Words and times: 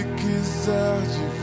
se 0.00 0.06
quiser 0.16 1.00
dividir 1.02 1.39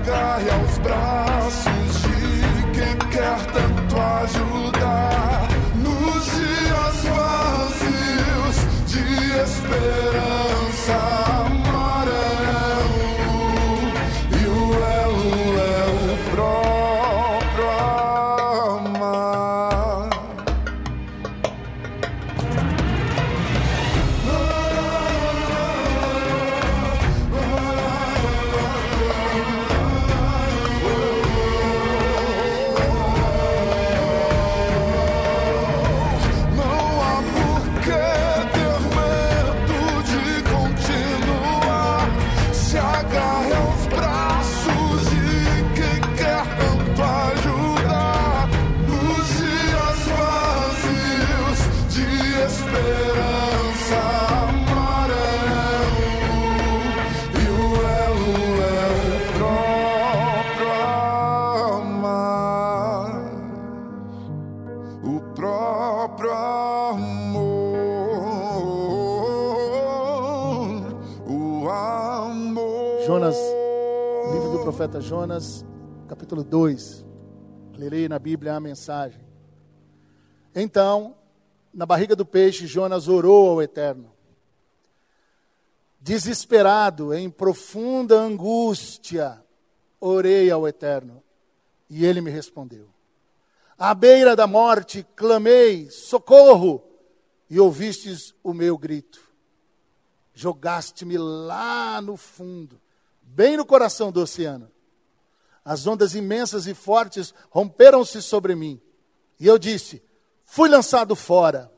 agarre 0.00 0.50
aos 0.50 0.78
braços 0.78 1.19
Jonas, 75.30 75.64
capítulo 76.08 76.42
2. 76.42 77.06
Lerei 77.76 78.08
na 78.08 78.18
Bíblia 78.18 78.56
a 78.56 78.60
mensagem. 78.60 79.24
Então, 80.52 81.16
na 81.72 81.86
barriga 81.86 82.16
do 82.16 82.26
peixe, 82.26 82.66
Jonas 82.66 83.06
orou 83.06 83.50
ao 83.50 83.62
Eterno. 83.62 84.12
Desesperado, 86.00 87.14
em 87.14 87.30
profunda 87.30 88.18
angústia, 88.18 89.40
orei 90.00 90.50
ao 90.50 90.66
Eterno. 90.66 91.22
E 91.88 92.04
ele 92.04 92.20
me 92.20 92.30
respondeu. 92.32 92.88
À 93.78 93.94
beira 93.94 94.34
da 94.34 94.48
morte, 94.48 95.06
clamei: 95.14 95.88
socorro! 95.90 96.82
E 97.48 97.60
ouvistes 97.60 98.34
o 98.42 98.52
meu 98.52 98.76
grito. 98.76 99.20
Jogaste-me 100.34 101.16
lá 101.16 102.00
no 102.02 102.16
fundo, 102.16 102.80
bem 103.22 103.56
no 103.56 103.64
coração 103.64 104.10
do 104.10 104.20
oceano. 104.20 104.68
As 105.70 105.86
ondas 105.86 106.16
imensas 106.16 106.66
e 106.66 106.74
fortes 106.74 107.32
romperam-se 107.48 108.20
sobre 108.20 108.56
mim. 108.56 108.80
E 109.38 109.46
eu 109.46 109.56
disse: 109.56 110.02
Fui 110.44 110.68
lançado 110.68 111.14
fora, 111.14 111.72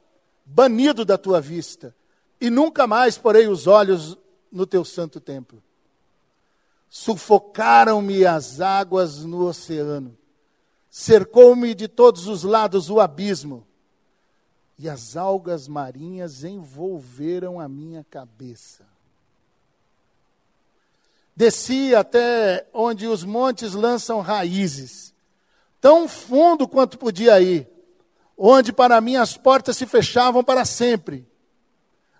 banido 0.46 1.04
da 1.04 1.18
tua 1.18 1.42
vista, 1.42 1.94
e 2.40 2.48
nunca 2.48 2.86
mais 2.86 3.18
porei 3.18 3.48
os 3.48 3.66
olhos 3.66 4.16
no 4.50 4.66
teu 4.66 4.82
santo 4.82 5.20
templo. 5.20 5.62
Sufocaram-me 6.88 8.24
as 8.24 8.62
águas 8.62 9.26
no 9.26 9.46
oceano, 9.46 10.16
cercou-me 10.88 11.74
de 11.74 11.86
todos 11.86 12.26
os 12.28 12.44
lados 12.44 12.88
o 12.88 12.98
abismo, 12.98 13.66
e 14.78 14.88
as 14.88 15.18
algas 15.18 15.68
marinhas 15.68 16.44
envolveram 16.44 17.60
a 17.60 17.68
minha 17.68 18.02
cabeça. 18.04 18.91
Desci 21.34 21.94
até 21.94 22.66
onde 22.74 23.06
os 23.06 23.24
montes 23.24 23.72
lançam 23.72 24.20
raízes, 24.20 25.14
tão 25.80 26.06
fundo 26.06 26.68
quanto 26.68 26.98
podia 26.98 27.40
ir, 27.40 27.68
onde 28.36 28.72
para 28.72 29.00
mim 29.00 29.16
as 29.16 29.36
portas 29.36 29.76
se 29.76 29.86
fechavam 29.86 30.44
para 30.44 30.64
sempre. 30.64 31.26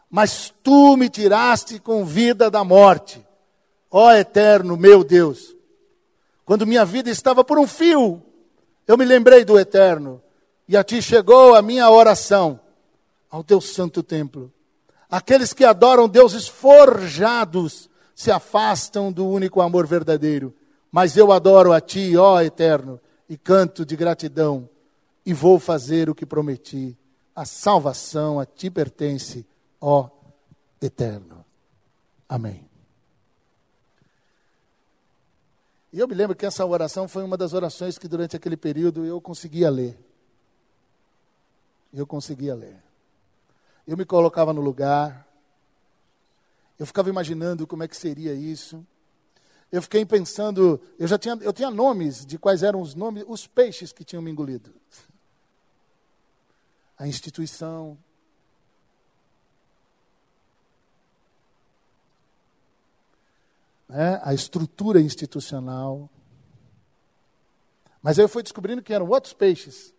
Mas 0.08 0.52
tu 0.62 0.96
me 0.96 1.08
tiraste 1.08 1.78
com 1.78 2.04
vida 2.04 2.50
da 2.50 2.64
morte, 2.64 3.24
ó 3.90 4.12
eterno 4.12 4.76
meu 4.76 5.04
Deus. 5.04 5.54
Quando 6.44 6.66
minha 6.66 6.84
vida 6.84 7.10
estava 7.10 7.44
por 7.44 7.58
um 7.58 7.66
fio, 7.66 8.22
eu 8.86 8.96
me 8.96 9.04
lembrei 9.04 9.44
do 9.44 9.58
eterno, 9.58 10.22
e 10.66 10.76
a 10.76 10.82
ti 10.82 11.02
chegou 11.02 11.54
a 11.54 11.62
minha 11.62 11.88
oração, 11.90 12.58
ao 13.30 13.44
teu 13.44 13.60
santo 13.60 14.02
templo. 14.02 14.52
Aqueles 15.10 15.52
que 15.52 15.64
adoram 15.64 16.08
deuses 16.08 16.48
forjados 16.48 17.88
se 18.14 18.30
afastam 18.30 19.10
do 19.10 19.26
único 19.26 19.60
amor 19.60 19.86
verdadeiro. 19.86 20.54
Mas 20.90 21.16
eu 21.16 21.32
adoro 21.32 21.72
a 21.72 21.80
ti, 21.80 22.16
ó 22.16 22.40
eterno, 22.40 23.00
e 23.28 23.36
canto 23.36 23.84
de 23.84 23.96
gratidão, 23.96 24.68
e 25.24 25.32
vou 25.32 25.58
fazer 25.58 26.10
o 26.10 26.14
que 26.14 26.26
prometi. 26.26 26.96
A 27.34 27.46
salvação 27.46 28.38
a 28.38 28.44
ti 28.44 28.70
pertence, 28.70 29.46
ó 29.80 30.10
eterno. 30.80 31.44
Amém. 32.28 32.68
E 35.92 35.98
eu 35.98 36.08
me 36.08 36.14
lembro 36.14 36.34
que 36.34 36.46
essa 36.46 36.64
oração 36.64 37.06
foi 37.06 37.22
uma 37.22 37.36
das 37.36 37.52
orações 37.52 37.98
que 37.98 38.08
durante 38.08 38.34
aquele 38.34 38.56
período 38.56 39.04
eu 39.04 39.20
conseguia 39.20 39.68
ler. 39.68 39.98
Eu 41.92 42.06
conseguia 42.06 42.54
ler. 42.54 42.82
Eu 43.86 43.96
me 43.96 44.04
colocava 44.04 44.52
no 44.54 44.62
lugar. 44.62 45.26
Eu 46.78 46.86
ficava 46.86 47.08
imaginando 47.08 47.66
como 47.66 47.82
é 47.82 47.88
que 47.88 47.96
seria 47.96 48.34
isso. 48.34 48.84
Eu 49.70 49.80
fiquei 49.80 50.04
pensando, 50.04 50.80
eu 50.98 51.08
já 51.08 51.18
tinha, 51.18 51.34
eu 51.40 51.52
tinha 51.52 51.70
nomes 51.70 52.26
de 52.26 52.38
quais 52.38 52.62
eram 52.62 52.80
os 52.80 52.94
nomes, 52.94 53.24
os 53.26 53.46
peixes 53.46 53.92
que 53.92 54.04
tinham 54.04 54.22
me 54.22 54.30
engolido. 54.30 54.74
A 56.98 57.08
instituição, 57.08 57.96
né, 63.92 64.20
a 64.22 64.32
estrutura 64.32 65.00
institucional. 65.00 66.08
Mas 68.02 68.18
aí 68.18 68.24
eu 68.24 68.28
fui 68.28 68.42
descobrindo 68.42 68.82
que 68.82 68.92
eram 68.92 69.08
outros 69.08 69.32
peixes, 69.32 69.94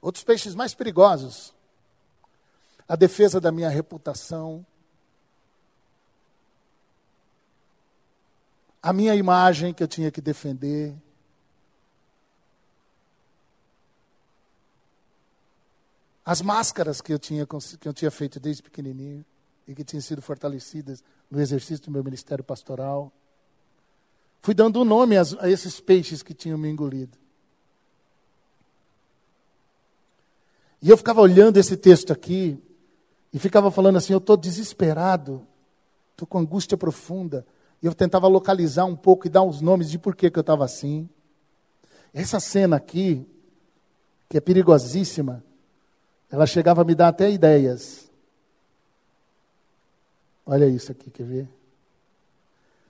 outros 0.00 0.24
peixes 0.24 0.54
mais 0.54 0.74
perigosos. 0.74 1.54
A 2.88 2.96
defesa 2.96 3.40
da 3.40 3.52
minha 3.52 3.68
reputação, 3.68 4.66
a 8.82 8.92
minha 8.92 9.14
imagem 9.14 9.72
que 9.72 9.82
eu 9.82 9.88
tinha 9.88 10.10
que 10.10 10.20
defender. 10.20 10.92
As 16.24 16.42
máscaras 16.42 17.00
que 17.00 17.12
eu 17.12 17.18
tinha, 17.18 17.46
que 17.46 17.88
eu 17.88 17.92
tinha 17.92 18.10
feito 18.10 18.40
desde 18.40 18.62
pequenininho 18.62 19.24
e 19.68 19.74
que 19.74 19.84
tinham 19.84 20.00
sido 20.00 20.20
fortalecidas 20.20 21.02
no 21.30 21.40
exercício 21.40 21.84
do 21.84 21.90
meu 21.92 22.02
ministério 22.02 22.42
pastoral. 22.42 23.12
Fui 24.40 24.54
dando 24.54 24.80
um 24.80 24.84
nome 24.84 25.16
a, 25.16 25.22
a 25.40 25.48
esses 25.48 25.78
peixes 25.80 26.22
que 26.22 26.34
tinham 26.34 26.58
me 26.58 26.68
engolido. 26.68 27.16
E 30.80 30.90
eu 30.90 30.96
ficava 30.96 31.20
olhando 31.20 31.58
esse 31.58 31.76
texto 31.76 32.12
aqui 32.12 32.60
e 33.32 33.38
ficava 33.38 33.70
falando 33.70 33.98
assim: 33.98 34.12
eu 34.12 34.18
estou 34.18 34.36
desesperado, 34.36 35.46
estou 36.10 36.26
com 36.26 36.38
angústia 36.38 36.76
profunda. 36.76 37.46
Eu 37.82 37.92
tentava 37.92 38.28
localizar 38.28 38.84
um 38.84 38.94
pouco 38.94 39.26
e 39.26 39.30
dar 39.30 39.42
os 39.42 39.60
nomes 39.60 39.90
de 39.90 39.98
por 39.98 40.14
que 40.14 40.26
eu 40.26 40.40
estava 40.40 40.64
assim. 40.64 41.08
Essa 42.14 42.38
cena 42.38 42.76
aqui, 42.76 43.26
que 44.28 44.38
é 44.38 44.40
perigosíssima, 44.40 45.42
ela 46.30 46.46
chegava 46.46 46.82
a 46.82 46.84
me 46.84 46.94
dar 46.94 47.08
até 47.08 47.28
ideias. 47.28 48.08
Olha 50.46 50.68
isso 50.68 50.92
aqui, 50.92 51.10
quer 51.10 51.24
ver? 51.24 51.48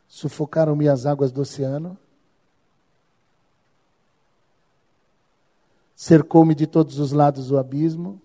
Sufocaram-me 0.07 0.89
as 0.89 1.07
águas 1.07 1.33
do 1.33 1.41
oceano. 1.41 1.97
Cercou-me 5.97 6.55
de 6.55 6.67
todos 6.67 6.99
os 6.99 7.13
lados 7.13 7.51
o 7.51 7.57
abismo. 7.57 8.21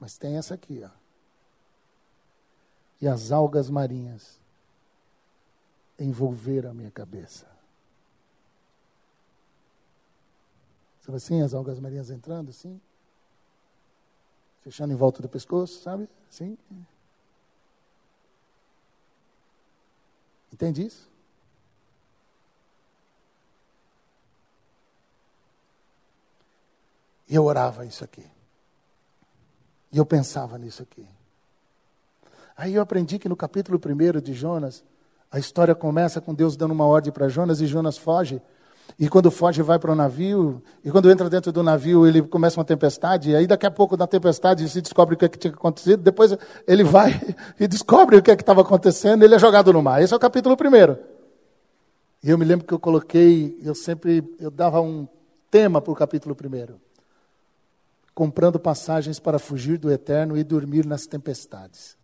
Mas 0.00 0.16
tem 0.16 0.36
essa 0.36 0.54
aqui, 0.54 0.82
ó. 0.82 0.90
E 3.00 3.06
as 3.06 3.32
algas 3.32 3.68
marinhas 3.68 4.45
envolveram 5.98 6.70
a 6.70 6.74
minha 6.74 6.90
cabeça. 6.90 7.46
Sabe 11.02 11.16
assim, 11.16 11.40
as 11.42 11.54
algas 11.54 11.78
marinhas 11.78 12.10
entrando 12.10 12.50
assim? 12.50 12.80
Fechando 14.62 14.92
em 14.92 14.96
volta 14.96 15.22
do 15.22 15.28
pescoço, 15.28 15.80
sabe? 15.80 16.08
Assim. 16.28 16.58
Entende 20.52 20.84
isso? 20.84 21.08
E 27.28 27.34
eu 27.34 27.44
orava 27.44 27.84
isso 27.84 28.04
aqui. 28.04 28.24
E 29.92 29.98
eu 29.98 30.06
pensava 30.06 30.58
nisso 30.58 30.82
aqui. 30.82 31.06
Aí 32.56 32.74
eu 32.74 32.82
aprendi 32.82 33.18
que 33.18 33.28
no 33.28 33.36
capítulo 33.36 33.78
1 33.78 34.20
de 34.20 34.32
Jonas, 34.32 34.84
a 35.36 35.38
história 35.38 35.74
começa 35.74 36.18
com 36.18 36.32
Deus 36.32 36.56
dando 36.56 36.70
uma 36.70 36.86
ordem 36.86 37.12
para 37.12 37.28
Jonas 37.28 37.60
e 37.60 37.66
Jonas 37.66 37.98
foge. 37.98 38.40
E 38.98 39.06
quando 39.06 39.30
foge, 39.30 39.60
vai 39.60 39.78
para 39.78 39.92
o 39.92 39.94
navio. 39.94 40.62
E 40.82 40.90
quando 40.90 41.10
entra 41.10 41.28
dentro 41.28 41.52
do 41.52 41.62
navio, 41.62 42.06
ele 42.06 42.22
começa 42.22 42.58
uma 42.58 42.64
tempestade. 42.64 43.32
E 43.32 43.36
aí, 43.36 43.46
daqui 43.46 43.66
a 43.66 43.70
pouco, 43.70 43.98
na 43.98 44.06
tempestade, 44.06 44.66
se 44.66 44.80
descobre 44.80 45.14
o 45.14 45.18
que, 45.18 45.26
é 45.26 45.28
que 45.28 45.38
tinha 45.38 45.52
acontecido. 45.52 46.02
Depois, 46.02 46.34
ele 46.66 46.82
vai 46.82 47.20
e 47.60 47.68
descobre 47.68 48.16
o 48.16 48.22
que 48.22 48.30
é 48.30 48.34
estava 48.34 48.62
acontecendo. 48.62 49.24
Ele 49.24 49.34
é 49.34 49.38
jogado 49.38 49.74
no 49.74 49.82
mar. 49.82 50.00
Esse 50.00 50.14
é 50.14 50.16
o 50.16 50.20
capítulo 50.20 50.56
primeiro. 50.56 50.98
E 52.24 52.30
eu 52.30 52.38
me 52.38 52.44
lembro 52.46 52.66
que 52.66 52.72
eu 52.72 52.80
coloquei, 52.80 53.58
eu 53.62 53.74
sempre, 53.74 54.24
eu 54.40 54.50
dava 54.50 54.80
um 54.80 55.06
tema 55.50 55.82
para 55.82 55.92
o 55.92 55.94
capítulo 55.94 56.34
primeiro. 56.34 56.80
Comprando 58.14 58.58
passagens 58.58 59.20
para 59.20 59.38
fugir 59.38 59.76
do 59.76 59.90
eterno 59.92 60.34
e 60.34 60.42
dormir 60.42 60.86
nas 60.86 61.04
tempestades. 61.04 61.94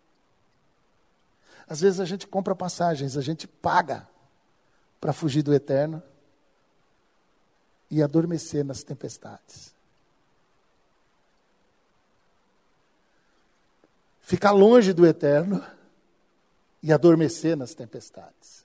Às 1.69 1.81
vezes 1.81 2.01
a 2.01 2.05
gente 2.05 2.27
compra 2.27 2.55
passagens, 2.55 3.17
a 3.17 3.21
gente 3.21 3.47
paga 3.47 4.07
para 5.01 5.13
fugir 5.13 5.43
do 5.43 5.55
eterno 5.55 6.03
e 7.91 8.03
adormecer 8.03 8.65
nas 8.65 8.83
tempestades. 8.83 9.75
Ficar 14.21 14.53
longe 14.53 14.93
do 14.93 15.07
eterno 15.07 15.63
e 16.83 16.93
adormecer 16.93 17.57
nas 17.57 17.75
tempestades. 17.75 18.65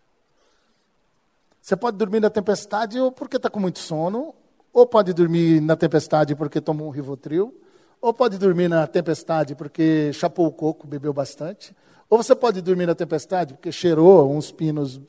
Você 1.61 1.75
pode 1.75 1.97
dormir 1.97 2.21
na 2.21 2.29
tempestade 2.29 2.97
ou 2.99 3.11
porque 3.11 3.35
está 3.35 3.49
com 3.49 3.59
muito 3.59 3.79
sono, 3.79 4.33
ou 4.71 4.87
pode 4.87 5.11
dormir 5.11 5.59
na 5.61 5.75
tempestade 5.75 6.35
porque 6.35 6.61
tomou 6.61 6.87
um 6.87 6.91
Rivotril, 6.91 7.53
ou 7.99 8.13
pode 8.13 8.37
dormir 8.37 8.69
na 8.69 8.87
tempestade 8.87 9.55
porque 9.55 10.13
chapou 10.13 10.47
o 10.47 10.51
coco, 10.51 10.87
bebeu 10.87 11.11
bastante, 11.11 11.75
ou 12.09 12.17
você 12.21 12.35
pode 12.35 12.61
dormir 12.61 12.85
na 12.85 12.95
tempestade, 12.95 13.53
porque 13.53 13.71
cheirou 13.71 14.31
uns 14.31 14.51
pinos 14.51 15.01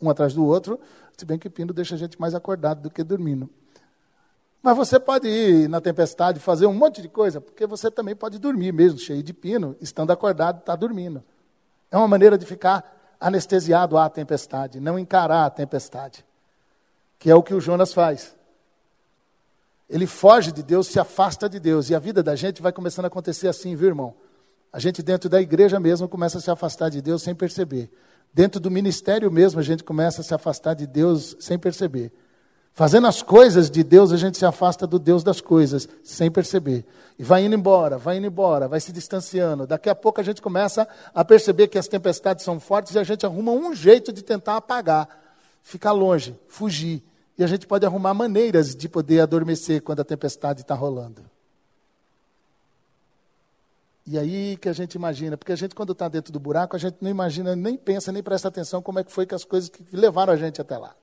um 0.00 0.08
atrás 0.10 0.34
do 0.34 0.44
outro, 0.44 0.78
se 1.16 1.24
bem 1.24 1.38
que 1.38 1.48
pino 1.48 1.72
deixa 1.72 1.94
a 1.94 1.98
gente 1.98 2.20
mais 2.20 2.34
acordado 2.34 2.82
do 2.82 2.90
que 2.90 3.02
dormindo. 3.02 3.48
Mas 4.62 4.76
você 4.76 4.98
pode 4.98 5.28
ir 5.28 5.68
na 5.68 5.80
tempestade 5.80 6.40
fazer 6.40 6.66
um 6.66 6.72
monte 6.72 7.02
de 7.02 7.08
coisa, 7.08 7.40
porque 7.40 7.66
você 7.66 7.90
também 7.90 8.16
pode 8.16 8.38
dormir 8.38 8.72
mesmo, 8.72 8.98
cheio 8.98 9.22
de 9.22 9.32
pino, 9.32 9.76
estando 9.80 10.10
acordado, 10.10 10.60
está 10.60 10.74
dormindo. 10.74 11.22
É 11.90 11.96
uma 11.98 12.08
maneira 12.08 12.38
de 12.38 12.46
ficar 12.46 13.14
anestesiado 13.20 13.98
à 13.98 14.08
tempestade, 14.08 14.80
não 14.80 14.98
encarar 14.98 15.44
a 15.44 15.50
tempestade, 15.50 16.24
que 17.18 17.30
é 17.30 17.34
o 17.34 17.42
que 17.42 17.54
o 17.54 17.60
Jonas 17.60 17.92
faz. 17.92 18.34
Ele 19.88 20.06
foge 20.06 20.50
de 20.50 20.62
Deus, 20.62 20.86
se 20.86 20.98
afasta 20.98 21.48
de 21.48 21.60
Deus, 21.60 21.90
e 21.90 21.94
a 21.94 21.98
vida 21.98 22.22
da 22.22 22.34
gente 22.34 22.62
vai 22.62 22.72
começando 22.72 23.04
a 23.04 23.08
acontecer 23.08 23.48
assim, 23.48 23.76
viu, 23.76 23.88
irmão? 23.88 24.14
A 24.74 24.80
gente, 24.80 25.04
dentro 25.04 25.30
da 25.30 25.40
igreja 25.40 25.78
mesmo, 25.78 26.08
começa 26.08 26.38
a 26.38 26.40
se 26.40 26.50
afastar 26.50 26.88
de 26.88 27.00
Deus 27.00 27.22
sem 27.22 27.32
perceber. 27.32 27.88
Dentro 28.32 28.58
do 28.58 28.68
ministério 28.68 29.30
mesmo, 29.30 29.60
a 29.60 29.62
gente 29.62 29.84
começa 29.84 30.20
a 30.20 30.24
se 30.24 30.34
afastar 30.34 30.74
de 30.74 30.84
Deus 30.84 31.36
sem 31.38 31.56
perceber. 31.56 32.10
Fazendo 32.72 33.06
as 33.06 33.22
coisas 33.22 33.70
de 33.70 33.84
Deus, 33.84 34.10
a 34.10 34.16
gente 34.16 34.36
se 34.36 34.44
afasta 34.44 34.84
do 34.84 34.98
Deus 34.98 35.22
das 35.22 35.40
coisas, 35.40 35.88
sem 36.02 36.28
perceber. 36.28 36.84
E 37.16 37.22
vai 37.22 37.44
indo 37.44 37.54
embora, 37.54 37.96
vai 37.96 38.16
indo 38.16 38.26
embora, 38.26 38.66
vai 38.66 38.80
se 38.80 38.90
distanciando. 38.90 39.64
Daqui 39.64 39.88
a 39.88 39.94
pouco 39.94 40.20
a 40.20 40.24
gente 40.24 40.42
começa 40.42 40.88
a 41.14 41.24
perceber 41.24 41.68
que 41.68 41.78
as 41.78 41.86
tempestades 41.86 42.44
são 42.44 42.58
fortes 42.58 42.96
e 42.96 42.98
a 42.98 43.04
gente 43.04 43.24
arruma 43.24 43.52
um 43.52 43.76
jeito 43.76 44.12
de 44.12 44.24
tentar 44.24 44.56
apagar, 44.56 45.08
ficar 45.62 45.92
longe, 45.92 46.36
fugir. 46.48 47.00
E 47.38 47.44
a 47.44 47.46
gente 47.46 47.64
pode 47.64 47.86
arrumar 47.86 48.12
maneiras 48.12 48.74
de 48.74 48.88
poder 48.88 49.20
adormecer 49.20 49.82
quando 49.82 50.00
a 50.00 50.04
tempestade 50.04 50.62
está 50.62 50.74
rolando. 50.74 51.32
E 54.06 54.18
aí 54.18 54.56
que 54.58 54.68
a 54.68 54.72
gente 54.72 54.94
imagina, 54.94 55.36
porque 55.36 55.52
a 55.52 55.56
gente 55.56 55.74
quando 55.74 55.92
está 55.92 56.08
dentro 56.08 56.32
do 56.32 56.38
buraco, 56.38 56.76
a 56.76 56.78
gente 56.78 56.96
não 57.00 57.10
imagina, 57.10 57.56
nem 57.56 57.76
pensa, 57.76 58.12
nem 58.12 58.22
presta 58.22 58.48
atenção 58.48 58.82
como 58.82 58.98
é 58.98 59.04
que 59.04 59.10
foi 59.10 59.24
que 59.24 59.34
as 59.34 59.44
coisas 59.44 59.70
que 59.70 59.84
levaram 59.96 60.32
a 60.32 60.36
gente 60.36 60.60
até 60.60 60.76
lá. 60.76 60.94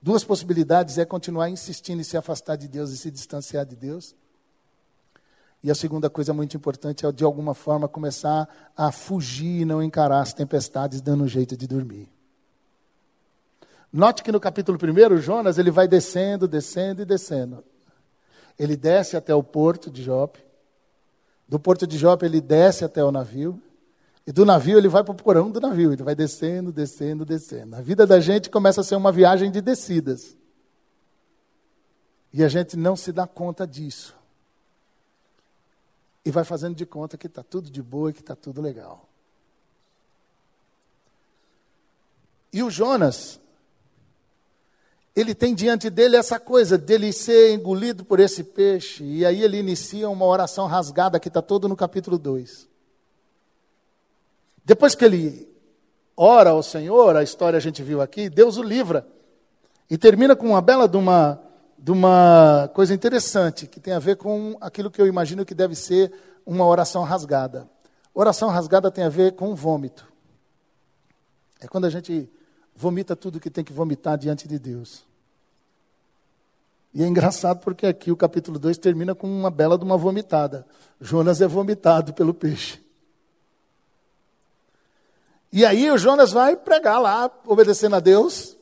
Duas 0.00 0.24
possibilidades 0.24 0.98
é 0.98 1.04
continuar 1.04 1.50
insistindo 1.50 2.00
em 2.00 2.04
se 2.04 2.16
afastar 2.16 2.56
de 2.56 2.66
Deus 2.66 2.90
e 2.90 2.96
se 2.96 3.10
distanciar 3.10 3.66
de 3.66 3.76
Deus. 3.76 4.16
E 5.62 5.70
a 5.70 5.74
segunda 5.74 6.10
coisa 6.10 6.32
muito 6.32 6.56
importante 6.56 7.06
é, 7.06 7.12
de 7.12 7.22
alguma 7.22 7.54
forma, 7.54 7.86
começar 7.86 8.48
a 8.76 8.90
fugir 8.90 9.60
e 9.60 9.64
não 9.64 9.80
encarar 9.80 10.20
as 10.20 10.32
tempestades, 10.32 11.00
dando 11.00 11.22
um 11.22 11.28
jeito 11.28 11.56
de 11.56 11.68
dormir. 11.68 12.08
Note 13.92 14.24
que 14.24 14.32
no 14.32 14.40
capítulo 14.40 14.76
1, 14.76 15.18
Jonas 15.18 15.58
ele 15.58 15.70
vai 15.70 15.86
descendo, 15.86 16.48
descendo 16.48 17.02
e 17.02 17.04
descendo. 17.04 17.62
Ele 18.58 18.74
desce 18.74 19.16
até 19.16 19.34
o 19.34 19.42
porto 19.42 19.90
de 19.90 20.02
Jope. 20.02 20.42
Do 21.52 21.60
porto 21.60 21.86
de 21.86 21.98
Jope 21.98 22.24
ele 22.24 22.40
desce 22.40 22.82
até 22.82 23.04
o 23.04 23.12
navio. 23.12 23.60
E 24.26 24.32
do 24.32 24.42
navio 24.42 24.78
ele 24.78 24.88
vai 24.88 25.04
para 25.04 25.12
o 25.12 25.14
porão 25.14 25.50
do 25.50 25.60
navio. 25.60 25.92
Ele 25.92 26.02
vai 26.02 26.14
descendo, 26.14 26.72
descendo, 26.72 27.26
descendo. 27.26 27.76
A 27.76 27.82
vida 27.82 28.06
da 28.06 28.20
gente 28.20 28.48
começa 28.48 28.80
a 28.80 28.84
ser 28.84 28.96
uma 28.96 29.12
viagem 29.12 29.50
de 29.50 29.60
descidas. 29.60 30.34
E 32.32 32.42
a 32.42 32.48
gente 32.48 32.74
não 32.74 32.96
se 32.96 33.12
dá 33.12 33.26
conta 33.26 33.66
disso. 33.66 34.16
E 36.24 36.30
vai 36.30 36.42
fazendo 36.42 36.74
de 36.74 36.86
conta 36.86 37.18
que 37.18 37.26
está 37.26 37.42
tudo 37.42 37.70
de 37.70 37.82
boa 37.82 38.08
e 38.08 38.12
que 38.14 38.20
está 38.20 38.34
tudo 38.34 38.62
legal. 38.62 39.06
E 42.50 42.62
o 42.62 42.70
Jonas, 42.70 43.38
ele 45.14 45.34
tem 45.34 45.54
diante 45.54 45.90
dele 45.90 46.16
essa 46.16 46.40
coisa 46.40 46.78
dele 46.78 47.12
ser 47.12 47.52
engolido 47.52 48.04
por 48.04 48.18
esse 48.18 48.42
peixe. 48.42 49.04
E 49.04 49.26
aí 49.26 49.42
ele 49.42 49.58
inicia 49.58 50.08
uma 50.08 50.24
oração 50.24 50.66
rasgada 50.66 51.20
que 51.20 51.28
está 51.28 51.42
todo 51.42 51.68
no 51.68 51.76
capítulo 51.76 52.18
2. 52.18 52.66
Depois 54.64 54.94
que 54.94 55.04
ele 55.04 55.48
ora 56.16 56.50
ao 56.50 56.62
Senhor, 56.62 57.14
a 57.14 57.22
história 57.22 57.58
a 57.58 57.60
gente 57.60 57.82
viu 57.82 58.00
aqui, 58.00 58.30
Deus 58.30 58.56
o 58.56 58.62
livra. 58.62 59.06
E 59.90 59.98
termina 59.98 60.34
com 60.34 60.48
uma 60.48 60.62
bela 60.62 60.88
de 60.88 60.96
uma, 60.96 61.42
de 61.78 61.90
uma 61.90 62.70
coisa 62.72 62.94
interessante, 62.94 63.66
que 63.66 63.78
tem 63.78 63.92
a 63.92 63.98
ver 63.98 64.16
com 64.16 64.56
aquilo 64.62 64.90
que 64.90 65.00
eu 65.02 65.06
imagino 65.06 65.44
que 65.44 65.54
deve 65.54 65.74
ser 65.74 66.10
uma 66.46 66.66
oração 66.66 67.02
rasgada. 67.02 67.68
Oração 68.14 68.48
rasgada 68.48 68.90
tem 68.90 69.04
a 69.04 69.10
ver 69.10 69.32
com 69.32 69.54
vômito. 69.54 70.10
É 71.60 71.68
quando 71.68 71.84
a 71.84 71.90
gente 71.90 72.30
vomita 72.82 73.14
tudo 73.14 73.38
que 73.38 73.48
tem 73.48 73.62
que 73.62 73.72
vomitar 73.72 74.18
diante 74.18 74.48
de 74.48 74.58
Deus. 74.58 75.04
E 76.92 77.02
é 77.02 77.06
engraçado 77.06 77.60
porque 77.60 77.86
aqui 77.86 78.10
o 78.10 78.16
capítulo 78.16 78.58
2 78.58 78.76
termina 78.76 79.14
com 79.14 79.28
uma 79.28 79.50
bela 79.50 79.78
de 79.78 79.84
uma 79.84 79.96
vomitada. 79.96 80.66
Jonas 81.00 81.40
é 81.40 81.46
vomitado 81.46 82.12
pelo 82.12 82.34
peixe. 82.34 82.82
E 85.52 85.64
aí 85.64 85.90
o 85.90 85.96
Jonas 85.96 86.32
vai 86.32 86.56
pregar 86.56 87.00
lá, 87.00 87.30
obedecendo 87.46 87.94
a 87.94 88.00
Deus, 88.00 88.56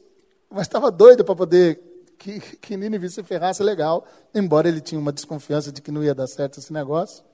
mas 0.51 0.63
estava 0.63 0.91
doido 0.91 1.25
para 1.25 1.35
poder 1.35 1.81
que, 2.19 2.41
que 2.59 2.77
Nínive 2.77 3.09
se 3.09 3.23
ferrasse 3.23 3.63
legal, 3.63 4.07
embora 4.35 4.69
ele 4.69 4.81
tinha 4.81 5.01
uma 5.01 5.13
desconfiança 5.13 5.73
de 5.73 5.81
que 5.81 5.91
não 5.91 6.05
ia 6.05 6.15
dar 6.15 6.27
certo 6.27 6.59
esse 6.59 6.73
negócio. 6.73 7.25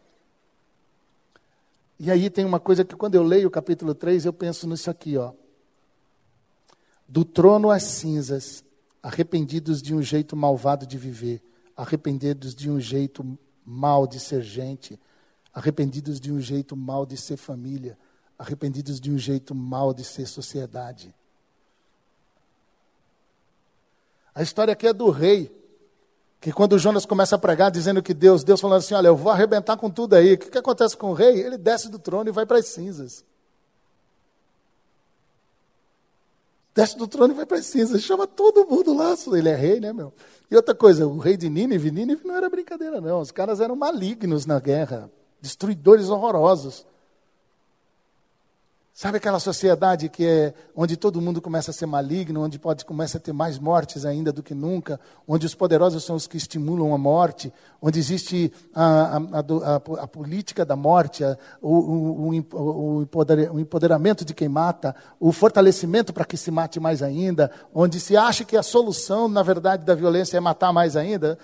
E 1.99 2.11
aí 2.11 2.31
tem 2.31 2.45
uma 2.45 2.61
coisa 2.61 2.85
que 2.85 2.95
quando 2.95 3.17
eu 3.17 3.23
leio 3.23 3.49
o 3.49 3.51
capítulo 3.51 3.95
3, 3.95 4.27
eu 4.27 4.33
penso 4.33 4.69
nisso 4.69 4.91
aqui, 4.91 5.17
ó. 5.17 5.33
Do 7.09 7.25
trono 7.25 7.71
às 7.71 7.85
cinzas, 7.85 8.65
arrependidos 9.03 9.81
de 9.81 9.95
um 9.95 10.03
jeito 10.03 10.37
malvado 10.37 10.87
de 10.87 10.99
viver, 10.99 11.43
arrependidos 11.77 12.55
de 12.55 12.71
um 12.71 12.81
jeito 12.81 13.39
mal 13.65 14.07
de 14.07 14.19
ser 14.19 14.43
gente, 14.43 14.99
arrependidos 15.53 16.21
de 16.21 16.33
um 16.33 16.41
jeito 16.41 16.77
mal 16.77 17.07
de 17.07 17.17
ser 17.17 17.37
família, 17.37 17.97
arrependidos 18.39 19.01
de 19.01 19.11
um 19.11 19.19
jeito 19.19 19.55
mal 19.55 19.95
de 19.95 20.05
ser 20.05 20.27
sociedade. 20.27 21.15
A 24.35 24.43
história 24.43 24.73
aqui 24.73 24.87
é 24.87 24.93
do 24.93 25.09
rei, 25.09 25.51
que 26.41 26.53
quando 26.53 26.79
Jonas 26.79 27.07
começa 27.07 27.37
a 27.37 27.39
pregar 27.39 27.71
dizendo 27.71 28.03
que 28.03 28.13
Deus, 28.13 28.45
Deus 28.45 28.61
falando 28.61 28.79
assim, 28.79 28.95
olha, 28.95 29.09
eu 29.09 29.17
vou 29.17 29.33
arrebentar 29.33 29.77
com 29.77 29.91
tudo 29.91 30.15
aí. 30.15 30.35
O 30.35 30.39
que, 30.39 30.51
que 30.51 30.59
acontece 30.59 30.97
com 30.97 31.11
o 31.11 31.15
rei? 31.15 31.41
Ele 31.41 31.57
desce 31.57 31.89
do 31.89 31.99
trono 31.99 32.29
e 32.29 32.33
vai 32.33 32.45
para 32.45 32.59
as 32.59 32.67
cinzas. 32.67 33.25
Desce 36.77 36.99
do 36.99 37.09
trono 37.09 37.33
e 37.33 37.37
vai 37.37 37.47
para 37.47 37.57
as 37.57 37.65
cinzas. 37.65 38.03
Chama 38.03 38.27
todo 38.27 38.67
mundo 38.67 38.93
lá. 38.93 39.17
Ele 39.33 39.49
é 39.49 39.57
rei, 39.57 39.81
né, 39.81 39.95
meu? 39.95 40.13
E 40.51 40.55
outra 40.55 40.75
coisa, 40.75 41.07
o 41.07 41.17
rei 41.17 41.35
de 41.35 41.49
Nínive, 41.49 41.91
Nínive 41.91 42.27
não 42.27 42.37
era 42.37 42.51
brincadeira, 42.51 43.01
não. 43.01 43.21
Os 43.21 43.31
caras 43.31 43.61
eram 43.61 43.75
malignos 43.75 44.45
na 44.45 44.61
guerra, 44.61 45.11
destruidores 45.41 46.11
horrorosos. 46.11 46.85
Sabe 48.99 49.19
aquela 49.19 49.39
sociedade 49.39 50.09
que 50.09 50.25
é 50.25 50.55
onde 50.75 50.97
todo 50.97 51.21
mundo 51.21 51.43
começa 51.43 51.71
a 51.71 51.75
ser 51.75 51.85
maligno, 51.85 52.43
onde 52.43 52.59
pode 52.59 52.83
começa 52.83 53.19
a 53.19 53.21
ter 53.21 53.35
mais 53.35 53.59
mortes 53.59 54.07
ainda 54.07 54.33
do 54.33 54.43
que 54.43 54.55
nunca, 54.55 54.99
onde 55.29 55.45
os 55.45 55.55
poderosos 55.55 56.03
são 56.03 56.17
os 56.17 56.27
que 56.27 56.39
estimulam 56.39 56.95
a 56.95 56.97
morte, 56.97 57.53
onde 57.83 57.99
existe 57.99 58.51
a, 58.75 59.19
a, 59.19 59.41
a, 59.41 60.03
a 60.03 60.09
política 60.09 60.65
da 60.65 60.75
morte, 60.75 61.23
o, 61.61 61.77
o, 61.77 63.03
o, 63.03 63.61
empoderamento 63.61 64.25
de 64.25 64.33
quem 64.33 64.49
mata, 64.49 64.97
o 65.21 65.31
fortalecimento 65.31 66.15
para 66.15 66.25
que 66.25 66.39
se 66.39 66.51
mate 66.51 66.81
mais 66.81 67.03
ainda, 67.03 67.51
onde 67.75 68.01
se 68.01 68.17
acha 68.17 68.47
que 68.47 68.57
a 68.57 68.63
solução, 68.63 69.29
na 69.29 69.43
verdade, 69.43 69.85
da 69.85 69.95
violência 69.95 70.39
é 70.39 70.41
matar 70.41 70.73
mais 70.73 70.97
ainda. 70.97 71.39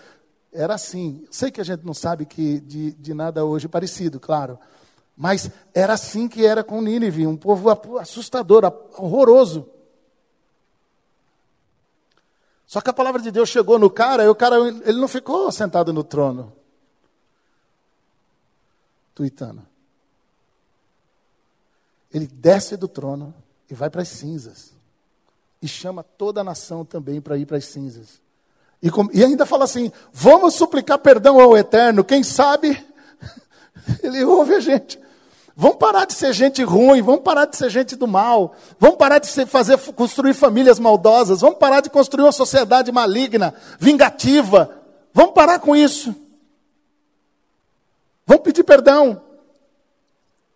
Era 0.50 0.72
assim. 0.72 1.22
Sei 1.30 1.50
que 1.50 1.60
a 1.60 1.64
gente 1.64 1.84
não 1.84 1.92
sabe 1.92 2.24
que 2.24 2.60
de, 2.60 2.92
de 2.94 3.12
nada 3.12 3.44
hoje 3.44 3.68
parecido, 3.68 4.18
claro. 4.18 4.58
Mas 5.22 5.52
era 5.72 5.92
assim 5.92 6.26
que 6.26 6.44
era 6.44 6.64
com 6.64 6.82
Nínive, 6.82 7.28
um 7.28 7.36
povo 7.36 7.70
assustador, 8.00 8.64
horroroso. 8.98 9.70
Só 12.66 12.80
que 12.80 12.90
a 12.90 12.92
palavra 12.92 13.22
de 13.22 13.30
Deus 13.30 13.48
chegou 13.48 13.78
no 13.78 13.88
cara, 13.88 14.24
e 14.24 14.28
o 14.28 14.34
cara 14.34 14.56
ele 14.56 14.98
não 14.98 15.06
ficou 15.06 15.52
sentado 15.52 15.92
no 15.92 16.02
trono. 16.02 16.52
Tuitano. 19.14 19.64
Ele 22.12 22.26
desce 22.26 22.76
do 22.76 22.88
trono 22.88 23.32
e 23.70 23.74
vai 23.74 23.88
para 23.88 24.02
as 24.02 24.08
cinzas. 24.08 24.72
E 25.62 25.68
chama 25.68 26.02
toda 26.02 26.40
a 26.40 26.44
nação 26.44 26.84
também 26.84 27.20
para 27.20 27.38
ir 27.38 27.46
para 27.46 27.58
as 27.58 27.66
cinzas. 27.66 28.20
E, 28.82 28.90
com, 28.90 29.08
e 29.12 29.22
ainda 29.22 29.46
fala 29.46 29.66
assim: 29.66 29.92
vamos 30.12 30.54
suplicar 30.56 30.98
perdão 30.98 31.40
ao 31.40 31.56
Eterno, 31.56 32.02
quem 32.02 32.24
sabe 32.24 32.84
ele 34.02 34.24
ouve 34.24 34.54
a 34.54 34.58
gente. 34.58 35.00
Vamos 35.54 35.76
parar 35.76 36.06
de 36.06 36.14
ser 36.14 36.32
gente 36.32 36.62
ruim, 36.62 37.02
vamos 37.02 37.22
parar 37.22 37.44
de 37.44 37.56
ser 37.56 37.68
gente 37.68 37.94
do 37.94 38.06
mal, 38.06 38.54
vamos 38.78 38.96
parar 38.96 39.18
de 39.18 39.26
ser, 39.26 39.46
fazer, 39.46 39.78
construir 39.92 40.32
famílias 40.32 40.78
maldosas, 40.78 41.42
vamos 41.42 41.58
parar 41.58 41.80
de 41.80 41.90
construir 41.90 42.24
uma 42.24 42.32
sociedade 42.32 42.90
maligna, 42.90 43.54
vingativa. 43.78 44.78
Vamos 45.12 45.32
parar 45.34 45.58
com 45.58 45.76
isso. 45.76 46.14
Vamos 48.26 48.42
pedir 48.44 48.64
perdão. 48.64 49.20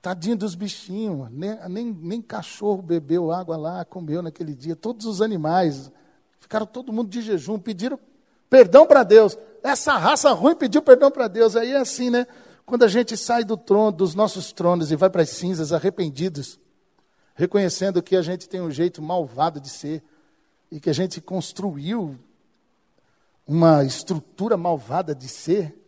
Tadinho 0.01 0.37
dos 0.37 0.55
bichinhos, 0.55 1.29
nem, 1.31 1.59
nem, 1.69 1.99
nem 2.01 2.23
cachorro 2.23 2.81
bebeu 2.81 3.31
água 3.31 3.57
lá, 3.57 3.85
comeu 3.85 4.23
naquele 4.23 4.55
dia. 4.55 4.77
Todos 4.77 5.05
os 5.05 5.21
animais 5.21 5.91
ficaram 6.39 6.65
todo 6.65 6.93
mundo 6.93 7.11
de 7.11 7.21
jejum, 7.21 7.59
pediram 7.59 7.99
perdão 8.49 8.87
para 8.87 9.03
Deus. 9.03 9.37
Essa 9.63 9.95
raça 9.99 10.31
ruim 10.33 10.55
pediu 10.55 10.81
perdão 10.81 11.11
para 11.11 11.29
Deus. 11.29 11.57
Aí 11.57 11.73
é 11.73 11.77
assim, 11.77 12.09
né? 12.09 12.27
Quando 12.67 12.85
a 12.85 12.89
gente 12.89 13.17
sai 13.17 13.45
do 13.45 13.57
trono, 13.57 13.93
dos 13.93 14.17
nossos 14.17 14.53
tronos 14.53 14.91
e 14.91 14.97
vai 14.97 15.09
para 15.09 15.23
as 15.23 15.31
cinzas 15.31 15.73
arrependidos, 15.73 16.59
reconhecendo 17.37 18.03
que 18.03 18.17
a 18.17 18.23
gente 18.23 18.49
tem 18.49 18.61
um 18.61 18.73
jeito 18.73 19.01
malvado 19.01 19.61
de 19.61 19.71
ser 19.71 20.03
e 20.69 20.81
que 20.81 20.91
a 20.91 20.93
gente 20.93 21.21
construiu 21.21 22.19
uma 23.47 23.85
estrutura 23.85 24.57
malvada 24.57 25.15
de 25.15 25.29
ser, 25.29 25.79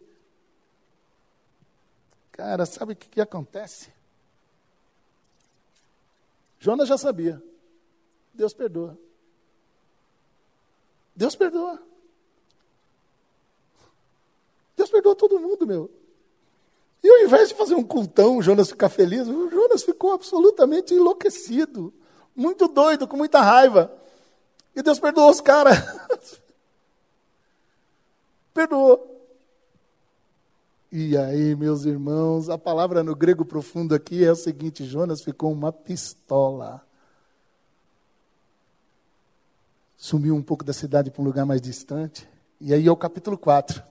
cara, 2.30 2.64
sabe 2.64 2.92
o 2.92 2.96
que, 2.96 3.08
que 3.08 3.20
acontece? 3.20 3.92
Jonas 6.60 6.88
já 6.88 6.96
sabia. 6.96 7.42
Deus 8.32 8.54
perdoa. 8.54 8.96
Deus 11.16 11.34
perdoa. 11.34 11.82
Deus 14.76 14.88
perdoa 14.90 15.16
todo 15.16 15.40
mundo, 15.40 15.66
meu. 15.66 15.97
E 17.02 17.08
ao 17.08 17.26
invés 17.26 17.48
de 17.48 17.54
fazer 17.54 17.74
um 17.74 17.84
cultão, 17.84 18.36
o 18.36 18.42
Jonas 18.42 18.68
ficar 18.68 18.88
feliz, 18.88 19.28
o 19.28 19.50
Jonas 19.50 19.82
ficou 19.82 20.12
absolutamente 20.12 20.94
enlouquecido, 20.94 21.92
muito 22.34 22.66
doido, 22.66 23.06
com 23.06 23.16
muita 23.16 23.40
raiva. 23.40 23.92
E 24.74 24.82
Deus 24.82 24.98
perdoou 24.98 25.30
os 25.30 25.40
caras. 25.40 25.76
perdoou. 28.52 29.16
E 30.90 31.16
aí, 31.16 31.54
meus 31.54 31.84
irmãos, 31.84 32.48
a 32.48 32.56
palavra 32.56 33.02
no 33.02 33.14
grego 33.14 33.44
profundo 33.44 33.94
aqui 33.94 34.24
é 34.24 34.32
o 34.32 34.36
seguinte: 34.36 34.84
Jonas 34.84 35.22
ficou 35.22 35.52
uma 35.52 35.72
pistola. 35.72 36.82
Sumiu 39.96 40.34
um 40.34 40.42
pouco 40.42 40.64
da 40.64 40.72
cidade 40.72 41.10
para 41.10 41.20
um 41.20 41.24
lugar 41.24 41.44
mais 41.44 41.60
distante. 41.60 42.28
E 42.60 42.72
aí 42.72 42.86
é 42.86 42.90
o 42.90 42.96
capítulo 42.96 43.36
4 43.36 43.82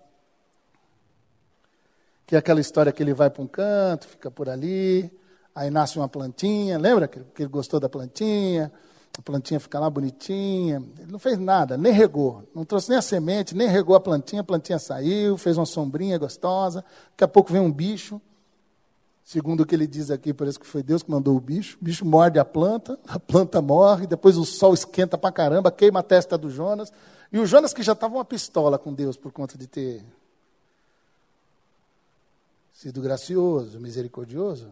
que 2.27 2.35
é 2.35 2.37
aquela 2.37 2.59
história 2.59 2.91
que 2.91 3.01
ele 3.01 3.13
vai 3.13 3.29
para 3.29 3.41
um 3.41 3.47
canto, 3.47 4.07
fica 4.07 4.29
por 4.29 4.49
ali, 4.49 5.09
aí 5.55 5.71
nasce 5.71 5.97
uma 5.97 6.09
plantinha, 6.09 6.77
lembra 6.77 7.07
que 7.07 7.19
ele 7.39 7.49
gostou 7.49 7.79
da 7.79 7.87
plantinha? 7.89 8.71
A 9.17 9.21
plantinha 9.21 9.59
fica 9.59 9.79
lá 9.79 9.89
bonitinha. 9.89 10.83
Ele 10.99 11.11
não 11.11 11.17
fez 11.17 11.39
nada, 11.39 11.75
nem 11.75 11.91
regou. 11.91 12.47
Não 12.53 12.63
trouxe 12.63 12.89
nem 12.89 12.99
a 12.99 13.01
semente, 13.01 13.55
nem 13.55 13.67
regou 13.67 13.95
a 13.95 13.99
plantinha. 13.99 14.41
A 14.41 14.43
plantinha 14.43 14.77
saiu, 14.77 15.37
fez 15.37 15.57
uma 15.57 15.65
sombrinha 15.65 16.19
gostosa. 16.19 16.85
Daqui 17.11 17.23
a 17.23 17.27
pouco 17.27 17.51
vem 17.51 17.59
um 17.59 17.71
bicho. 17.71 18.21
Segundo 19.23 19.61
o 19.61 19.65
que 19.65 19.73
ele 19.73 19.87
diz 19.87 20.11
aqui, 20.11 20.33
parece 20.33 20.59
que 20.59 20.67
foi 20.67 20.83
Deus 20.83 21.01
que 21.01 21.09
mandou 21.09 21.35
o 21.35 21.39
bicho. 21.39 21.77
O 21.81 21.83
bicho 21.83 22.05
morde 22.05 22.37
a 22.37 22.45
planta, 22.45 22.99
a 23.07 23.19
planta 23.19 23.59
morre. 23.59 24.05
Depois 24.05 24.37
o 24.37 24.45
sol 24.45 24.73
esquenta 24.75 25.17
pra 25.17 25.31
caramba, 25.31 25.71
queima 25.71 26.01
a 26.01 26.03
testa 26.03 26.37
do 26.37 26.49
Jonas. 26.49 26.93
E 27.31 27.39
o 27.39 27.45
Jonas, 27.45 27.73
que 27.73 27.81
já 27.81 27.93
estava 27.93 28.13
uma 28.13 28.25
pistola 28.25 28.77
com 28.77 28.93
Deus 28.93 29.17
por 29.17 29.31
conta 29.31 29.57
de 29.57 29.65
ter 29.65 30.05
sido 32.77 33.01
gracioso, 33.01 33.79
misericordioso. 33.79 34.71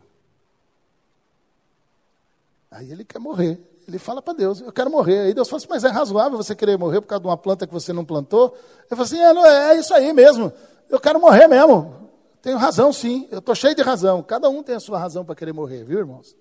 Aí 2.69 2.91
ele 2.91 3.03
quer 3.03 3.17
morrer. 3.17 3.59
Ele 3.87 3.97
fala 3.97 4.21
para 4.21 4.33
Deus, 4.33 4.61
eu 4.61 4.71
quero 4.71 4.91
morrer. 4.91 5.21
Aí 5.21 5.33
Deus 5.33 5.49
fala 5.49 5.57
assim, 5.57 5.67
mas 5.67 5.83
é 5.83 5.89
razoável 5.89 6.37
você 6.37 6.55
querer 6.55 6.77
morrer 6.77 7.01
por 7.01 7.07
causa 7.07 7.21
de 7.21 7.27
uma 7.27 7.37
planta 7.37 7.65
que 7.65 7.73
você 7.73 7.91
não 7.91 8.05
plantou? 8.05 8.55
Ele 8.81 8.89
fala 8.89 9.03
assim, 9.03 9.19
é, 9.19 9.33
não, 9.33 9.43
é 9.43 9.79
isso 9.79 9.91
aí 9.91 10.13
mesmo. 10.13 10.53
Eu 10.87 10.99
quero 10.99 11.19
morrer 11.19 11.47
mesmo. 11.47 12.11
Tenho 12.43 12.57
razão, 12.57 12.93
sim. 12.93 13.27
Eu 13.31 13.39
estou 13.39 13.55
cheio 13.55 13.73
de 13.73 13.81
razão. 13.81 14.21
Cada 14.21 14.49
um 14.49 14.61
tem 14.61 14.75
a 14.75 14.79
sua 14.79 14.99
razão 14.99 15.25
para 15.25 15.33
querer 15.33 15.53
morrer, 15.53 15.83
viu, 15.83 15.97
irmãos? 15.97 16.35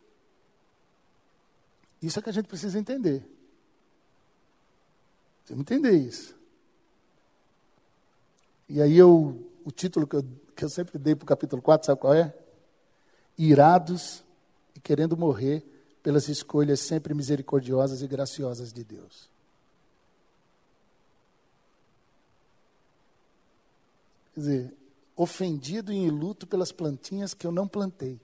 Isso 2.02 2.18
é 2.18 2.22
que 2.22 2.28
a 2.28 2.32
gente 2.32 2.46
precisa 2.46 2.78
entender. 2.78 3.26
Você 5.46 5.54
entender 5.54 5.96
isso. 5.96 6.36
E 8.68 8.82
aí 8.82 8.98
eu, 8.98 9.50
o 9.64 9.70
título 9.70 10.06
que 10.06 10.16
eu 10.16 10.24
que 10.64 10.66
eu 10.66 10.70
sempre 10.70 10.98
dei 10.98 11.14
para 11.14 11.24
o 11.24 11.26
capítulo 11.26 11.60
4, 11.60 11.86
sabe 11.86 12.00
qual 12.00 12.14
é? 12.14 12.34
Irados 13.36 14.24
e 14.74 14.80
querendo 14.80 15.14
morrer 15.14 15.62
pelas 16.02 16.28
escolhas 16.28 16.80
sempre 16.80 17.12
misericordiosas 17.12 18.00
e 18.00 18.06
graciosas 18.06 18.72
de 18.72 18.82
Deus. 18.82 19.28
Quer 24.32 24.40
dizer, 24.40 24.74
ofendido 25.14 25.92
e 25.92 25.96
em 25.96 26.08
luto 26.08 26.46
pelas 26.46 26.72
plantinhas 26.72 27.34
que 27.34 27.46
eu 27.46 27.52
não 27.52 27.68
plantei. 27.68 28.18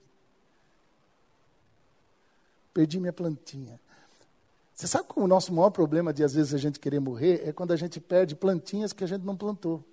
Perdi 2.73 2.99
minha 2.99 3.13
plantinha. 3.13 3.79
Você 4.73 4.87
sabe 4.87 5.09
que 5.09 5.19
o 5.19 5.27
nosso 5.27 5.53
maior 5.53 5.69
problema 5.69 6.11
de 6.11 6.23
às 6.23 6.33
vezes 6.33 6.55
a 6.55 6.57
gente 6.57 6.79
querer 6.79 6.99
morrer 6.99 7.47
é 7.47 7.53
quando 7.53 7.71
a 7.71 7.75
gente 7.75 7.99
perde 7.99 8.35
plantinhas 8.35 8.91
que 8.91 9.03
a 9.03 9.07
gente 9.07 9.23
não 9.23 9.37
plantou. 9.37 9.83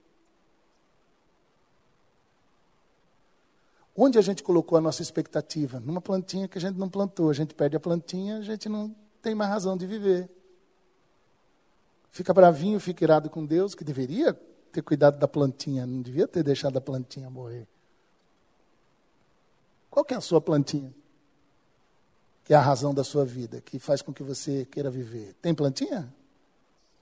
Onde 4.00 4.16
a 4.16 4.22
gente 4.22 4.44
colocou 4.44 4.78
a 4.78 4.80
nossa 4.80 5.02
expectativa? 5.02 5.80
Numa 5.80 6.00
plantinha 6.00 6.46
que 6.46 6.56
a 6.56 6.60
gente 6.60 6.78
não 6.78 6.88
plantou. 6.88 7.30
A 7.30 7.32
gente 7.32 7.52
perde 7.52 7.74
a 7.74 7.80
plantinha, 7.80 8.38
a 8.38 8.42
gente 8.42 8.68
não 8.68 8.94
tem 9.20 9.34
mais 9.34 9.50
razão 9.50 9.76
de 9.76 9.88
viver. 9.88 10.30
Fica 12.12 12.32
bravinho, 12.32 12.78
fica 12.78 13.02
irado 13.02 13.28
com 13.28 13.44
Deus, 13.44 13.74
que 13.74 13.82
deveria 13.82 14.34
ter 14.70 14.82
cuidado 14.82 15.18
da 15.18 15.26
plantinha, 15.26 15.84
não 15.84 16.00
devia 16.00 16.28
ter 16.28 16.44
deixado 16.44 16.76
a 16.76 16.80
plantinha 16.80 17.28
morrer. 17.28 17.66
Qual 19.90 20.04
que 20.04 20.14
é 20.14 20.16
a 20.16 20.20
sua 20.20 20.40
plantinha? 20.40 20.94
Que 22.44 22.54
é 22.54 22.56
a 22.56 22.60
razão 22.60 22.94
da 22.94 23.02
sua 23.02 23.24
vida, 23.24 23.60
que 23.60 23.80
faz 23.80 24.00
com 24.00 24.12
que 24.12 24.22
você 24.22 24.64
queira 24.64 24.92
viver. 24.92 25.34
Tem 25.42 25.52
plantinha? 25.52 26.08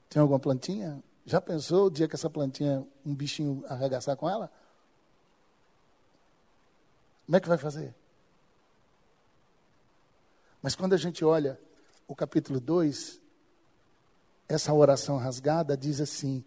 Tem 0.08 0.22
alguma 0.22 0.38
plantinha? 0.40 1.02
Já 1.26 1.42
pensou 1.42 1.88
o 1.88 1.90
dia 1.90 2.08
que 2.08 2.14
essa 2.14 2.30
plantinha, 2.30 2.86
um 3.04 3.14
bichinho 3.14 3.62
arregaçar 3.68 4.16
com 4.16 4.30
ela? 4.30 4.50
Como 7.26 7.36
é 7.36 7.40
que 7.40 7.48
vai 7.48 7.58
fazer? 7.58 7.94
Mas 10.62 10.74
quando 10.74 10.94
a 10.94 10.96
gente 10.96 11.24
olha 11.24 11.60
o 12.08 12.14
capítulo 12.14 12.60
2, 12.60 13.20
essa 14.48 14.72
oração 14.72 15.16
rasgada 15.16 15.76
diz 15.76 16.00
assim, 16.00 16.44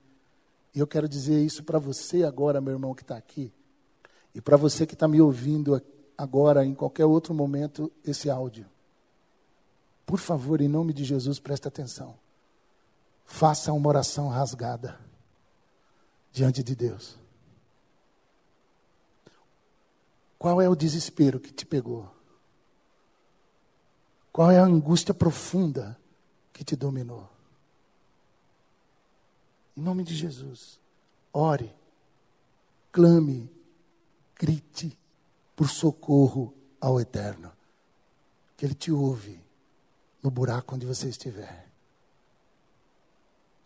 e 0.73 0.79
eu 0.79 0.87
quero 0.87 1.07
dizer 1.07 1.43
isso 1.43 1.63
para 1.63 1.79
você 1.79 2.23
agora, 2.23 2.61
meu 2.61 2.73
irmão 2.73 2.95
que 2.95 3.01
está 3.01 3.17
aqui, 3.17 3.53
e 4.33 4.39
para 4.39 4.55
você 4.55 4.85
que 4.85 4.93
está 4.93 5.07
me 5.07 5.19
ouvindo 5.19 5.81
agora, 6.17 6.65
em 6.65 6.73
qualquer 6.73 7.05
outro 7.05 7.33
momento, 7.33 7.91
esse 8.05 8.29
áudio. 8.29 8.65
Por 10.05 10.19
favor, 10.19 10.61
em 10.61 10.67
nome 10.67 10.93
de 10.93 11.03
Jesus, 11.03 11.39
preste 11.39 11.67
atenção. 11.67 12.17
Faça 13.25 13.73
uma 13.73 13.89
oração 13.89 14.27
rasgada 14.27 14.99
diante 16.31 16.63
de 16.63 16.75
Deus. 16.75 17.18
Qual 20.39 20.61
é 20.61 20.69
o 20.69 20.75
desespero 20.75 21.37
que 21.37 21.51
te 21.51 21.65
pegou? 21.65 22.09
Qual 24.31 24.49
é 24.49 24.57
a 24.57 24.63
angústia 24.63 25.13
profunda 25.13 25.99
que 26.53 26.63
te 26.63 26.77
dominou? 26.77 27.29
Em 29.75 29.81
nome 29.81 30.01
de 30.01 30.15
Jesus, 30.15 30.79
ore, 31.33 31.75
clame, 32.89 33.51
grite 34.33 34.97
por 35.57 35.67
socorro 35.67 36.53
ao 36.79 37.01
Eterno. 37.01 37.51
Que 38.55 38.65
Ele 38.65 38.75
te 38.75 38.93
ouve 38.93 39.43
no 40.23 40.31
buraco 40.31 40.75
onde 40.75 40.85
você 40.85 41.09
estiver. 41.09 41.67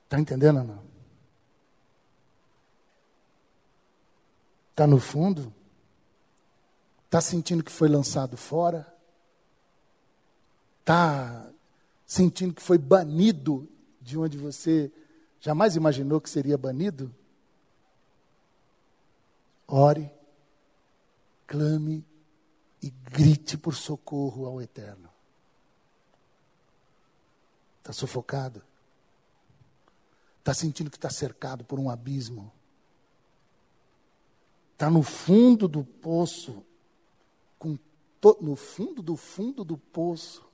Está 0.06 0.20
entendendo, 0.20 0.63
não? 0.63 0.84
Está 4.72 4.88
no 4.88 5.00
fundo? 5.00 5.53
Está 7.13 7.22
sentindo 7.22 7.63
que 7.63 7.72
foi 7.72 7.88
lançado 7.88 8.36
fora? 8.36 8.91
Está 10.79 11.48
sentindo 12.08 12.56
que 12.56 12.62
foi 12.63 12.80
banido 12.80 13.69
de 14.02 14.17
onde 14.17 14.36
você 14.36 14.91
jamais 15.39 15.76
imaginou 15.76 16.19
que 16.19 16.28
seria 16.28 16.58
banido? 16.58 17.13
Ore, 19.67 20.12
clame 21.45 22.04
e 22.82 22.89
grite 22.89 23.60
por 23.60 23.76
socorro 23.76 24.47
ao 24.47 24.60
Eterno. 24.60 25.08
Está 27.78 27.93
sufocado? 27.93 28.60
Está 30.39 30.56
sentindo 30.56 30.89
que 30.89 30.97
está 30.97 31.12
cercado 31.12 31.63
por 31.63 31.80
um 31.80 31.91
abismo? 31.91 32.52
Está 34.71 34.89
no 34.89 35.04
fundo 35.04 35.67
do 35.67 35.84
poço 35.84 36.65
no 38.41 38.56
fundo 38.56 39.02
do 39.02 39.15
fundo 39.15 39.63
do 39.63 39.78
poço, 39.78 40.45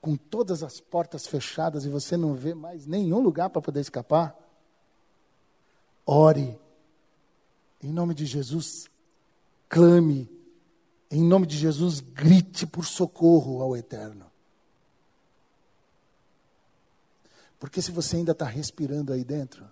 com 0.00 0.16
todas 0.16 0.62
as 0.62 0.80
portas 0.80 1.26
fechadas 1.26 1.84
e 1.84 1.88
você 1.88 2.16
não 2.16 2.34
vê 2.34 2.54
mais 2.54 2.86
nenhum 2.86 3.20
lugar 3.20 3.50
para 3.50 3.60
poder 3.60 3.80
escapar, 3.80 4.36
ore. 6.04 6.58
Em 7.82 7.92
nome 7.92 8.14
de 8.14 8.24
Jesus, 8.24 8.88
clame. 9.68 10.30
Em 11.10 11.22
nome 11.22 11.46
de 11.46 11.56
Jesus, 11.56 12.00
grite 12.00 12.66
por 12.66 12.84
socorro 12.84 13.60
ao 13.62 13.76
Eterno. 13.76 14.30
Porque 17.58 17.80
se 17.80 17.90
você 17.90 18.16
ainda 18.16 18.32
está 18.32 18.44
respirando 18.44 19.12
aí 19.12 19.24
dentro, 19.24 19.68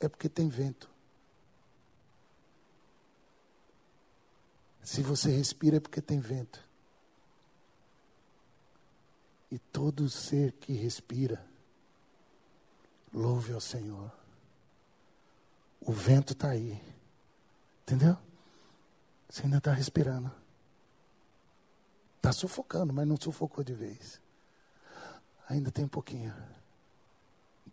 é 0.00 0.08
porque 0.08 0.28
tem 0.28 0.48
vento. 0.48 0.93
Se 4.84 5.02
você 5.02 5.30
respira 5.30 5.78
é 5.78 5.80
porque 5.80 6.02
tem 6.02 6.20
vento. 6.20 6.62
E 9.50 9.58
todo 9.58 10.10
ser 10.10 10.52
que 10.52 10.74
respira, 10.74 11.44
louve 13.12 13.52
ao 13.54 13.60
Senhor. 13.60 14.12
O 15.80 15.90
vento 15.90 16.34
está 16.34 16.50
aí. 16.50 16.80
Entendeu? 17.82 18.16
Você 19.28 19.44
ainda 19.44 19.58
está 19.58 19.72
respirando. 19.72 20.30
Está 22.16 22.32
sufocando, 22.32 22.92
mas 22.92 23.06
não 23.06 23.16
sufocou 23.16 23.64
de 23.64 23.74
vez. 23.74 24.20
Ainda 25.48 25.70
tem 25.70 25.84
um 25.84 25.88
pouquinho. 25.88 26.34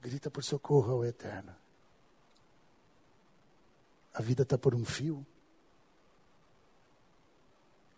Grita 0.02 0.32
por 0.32 0.43
socorro 0.43 0.93
ao 0.93 1.06
Eterno. 1.06 1.54
A 4.13 4.21
vida 4.21 4.43
está 4.43 4.58
por 4.58 4.74
um 4.74 4.86
fio. 4.86 5.26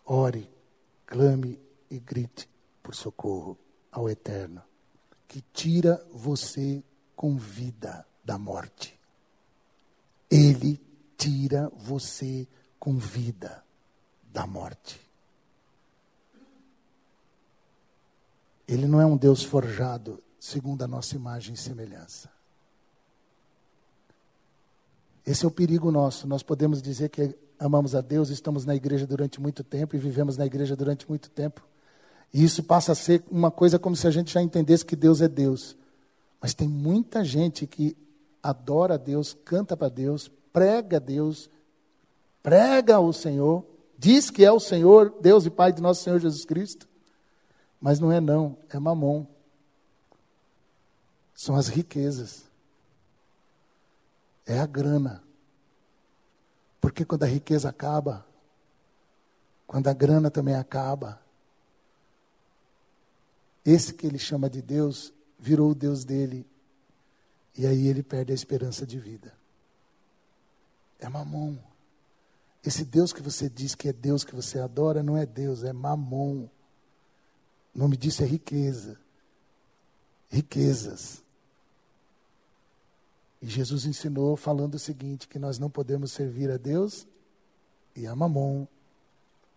Ore, 0.05 0.49
clame 1.05 1.59
e 1.89 1.99
grite 1.99 2.49
por 2.81 2.93
socorro 2.93 3.57
ao 3.91 4.09
Eterno, 4.09 4.61
que 5.27 5.41
tira 5.53 6.05
você 6.11 6.83
com 7.15 7.37
vida 7.37 8.05
da 8.23 8.37
morte. 8.37 8.99
Ele 10.29 10.81
tira 11.17 11.71
você 11.75 12.47
com 12.79 12.97
vida 12.97 13.63
da 14.31 14.45
morte. 14.45 14.99
Ele 18.67 18.87
não 18.87 18.99
é 18.99 19.05
um 19.05 19.15
Deus 19.15 19.43
forjado 19.43 20.21
segundo 20.39 20.83
a 20.83 20.87
nossa 20.87 21.15
imagem 21.15 21.53
e 21.53 21.57
semelhança. 21.57 22.29
Esse 25.25 25.45
é 25.45 25.47
o 25.47 25.51
perigo 25.51 25.91
nosso. 25.91 26.27
Nós 26.27 26.43
podemos 26.43 26.81
dizer 26.81 27.09
que 27.09 27.37
amamos 27.63 27.95
a 27.95 28.01
Deus, 28.01 28.29
estamos 28.29 28.65
na 28.65 28.75
igreja 28.75 29.07
durante 29.07 29.39
muito 29.39 29.63
tempo 29.63 29.95
e 29.95 29.99
vivemos 29.99 30.35
na 30.35 30.45
igreja 30.45 30.75
durante 30.75 31.07
muito 31.07 31.29
tempo. 31.29 31.65
E 32.33 32.43
isso 32.43 32.61
passa 32.63 32.91
a 32.91 32.95
ser 32.95 33.23
uma 33.31 33.49
coisa 33.49 33.79
como 33.79 33.95
se 33.95 34.05
a 34.05 34.11
gente 34.11 34.33
já 34.33 34.41
entendesse 34.41 34.85
que 34.85 34.95
Deus 34.95 35.21
é 35.21 35.29
Deus. 35.29 35.77
Mas 36.41 36.53
tem 36.53 36.67
muita 36.67 37.23
gente 37.23 37.65
que 37.65 37.95
adora 38.41 38.95
a 38.95 38.97
Deus, 38.97 39.37
canta 39.45 39.77
para 39.77 39.87
Deus, 39.87 40.29
prega 40.51 40.97
a 40.97 40.99
Deus, 40.99 41.49
prega 42.41 42.99
o 42.99 43.13
Senhor, 43.13 43.65
diz 43.97 44.29
que 44.29 44.43
é 44.43 44.51
o 44.51 44.59
Senhor, 44.59 45.15
Deus 45.21 45.45
e 45.45 45.49
Pai 45.49 45.71
de 45.71 45.81
nosso 45.81 46.03
Senhor 46.03 46.19
Jesus 46.19 46.43
Cristo. 46.43 46.85
Mas 47.79 47.97
não 47.99 48.11
é 48.11 48.19
não, 48.19 48.57
é 48.69 48.77
mamon. 48.77 49.25
São 51.33 51.55
as 51.55 51.69
riquezas. 51.69 52.43
É 54.45 54.59
a 54.59 54.65
grana. 54.65 55.23
Porque 56.83 57.05
quando 57.05 57.23
a 57.23 57.27
riqueza 57.27 57.69
acaba, 57.69 58.27
quando 59.65 59.87
a 59.87 59.93
grana 59.93 60.29
também 60.29 60.53
acaba, 60.53 61.17
esse 63.63 63.93
que 63.93 64.05
ele 64.05 64.19
chama 64.19 64.49
de 64.49 64.61
Deus 64.61 65.13
virou 65.39 65.71
o 65.71 65.75
Deus 65.75 66.03
dele. 66.03 66.45
E 67.57 67.65
aí 67.65 67.87
ele 67.87 68.03
perde 68.03 68.33
a 68.33 68.35
esperança 68.35 68.85
de 68.85 68.99
vida. 68.99 69.33
É 70.99 71.07
mamon. 71.07 71.55
Esse 72.61 72.83
Deus 72.83 73.13
que 73.13 73.21
você 73.21 73.47
diz 73.49 73.75
que 73.75 73.87
é 73.87 73.93
Deus 73.93 74.25
que 74.25 74.35
você 74.35 74.59
adora 74.59 75.01
não 75.01 75.15
é 75.15 75.25
Deus, 75.25 75.63
é 75.63 75.71
mamon. 75.71 76.49
O 77.73 77.79
nome 77.79 77.95
disso 77.95 78.23
é 78.23 78.25
riqueza. 78.25 78.99
Riquezas. 80.29 81.22
E 83.43 83.47
Jesus 83.47 83.85
ensinou 83.85 84.37
falando 84.37 84.75
o 84.75 84.79
seguinte: 84.79 85.27
que 85.27 85.37
nós 85.37 85.59
não 85.59 85.69
podemos 85.69 86.13
servir 86.13 86.49
a 86.49 86.55
Deus 86.55 87.05
e 87.93 88.07
a 88.07 88.15
Mamon. 88.15 88.65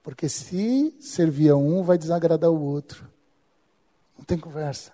Porque 0.03 0.29
se 0.29 0.93
servir 1.01 1.51
a 1.51 1.57
um, 1.57 1.85
vai 1.85 1.97
desagradar 1.97 2.51
o 2.51 2.61
outro. 2.61 3.09
Não 4.19 4.25
tem 4.25 4.37
conversa. 4.37 4.93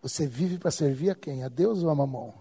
Você 0.00 0.26
vive 0.26 0.56
para 0.56 0.70
servir 0.70 1.10
a 1.10 1.14
quem? 1.14 1.44
A 1.44 1.48
Deus 1.48 1.82
ou 1.82 1.90
a 1.90 1.94
Mamon? 1.94 2.32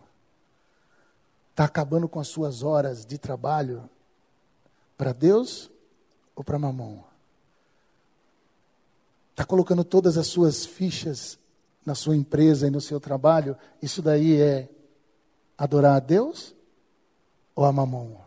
Está 1.51 1.65
acabando 1.65 2.07
com 2.07 2.21
as 2.21 2.29
suas 2.29 2.63
horas 2.63 3.05
de 3.05 3.17
trabalho 3.17 3.89
para 4.97 5.11
Deus 5.11 5.69
ou 6.33 6.45
para 6.45 6.57
Mamon? 6.57 7.03
Está 9.31 9.43
colocando 9.43 9.83
todas 9.83 10.17
as 10.17 10.27
suas 10.27 10.65
fichas 10.65 11.37
na 11.85 11.93
sua 11.93 12.15
empresa 12.15 12.67
e 12.67 12.71
no 12.71 12.79
seu 12.79 13.01
trabalho? 13.01 13.57
Isso 13.81 14.01
daí 14.01 14.41
é 14.41 14.69
Adorar 15.57 15.95
a 15.95 15.99
Deus 15.99 16.55
ou 17.55 17.65
a 17.65 17.71
mamon? 17.71 18.21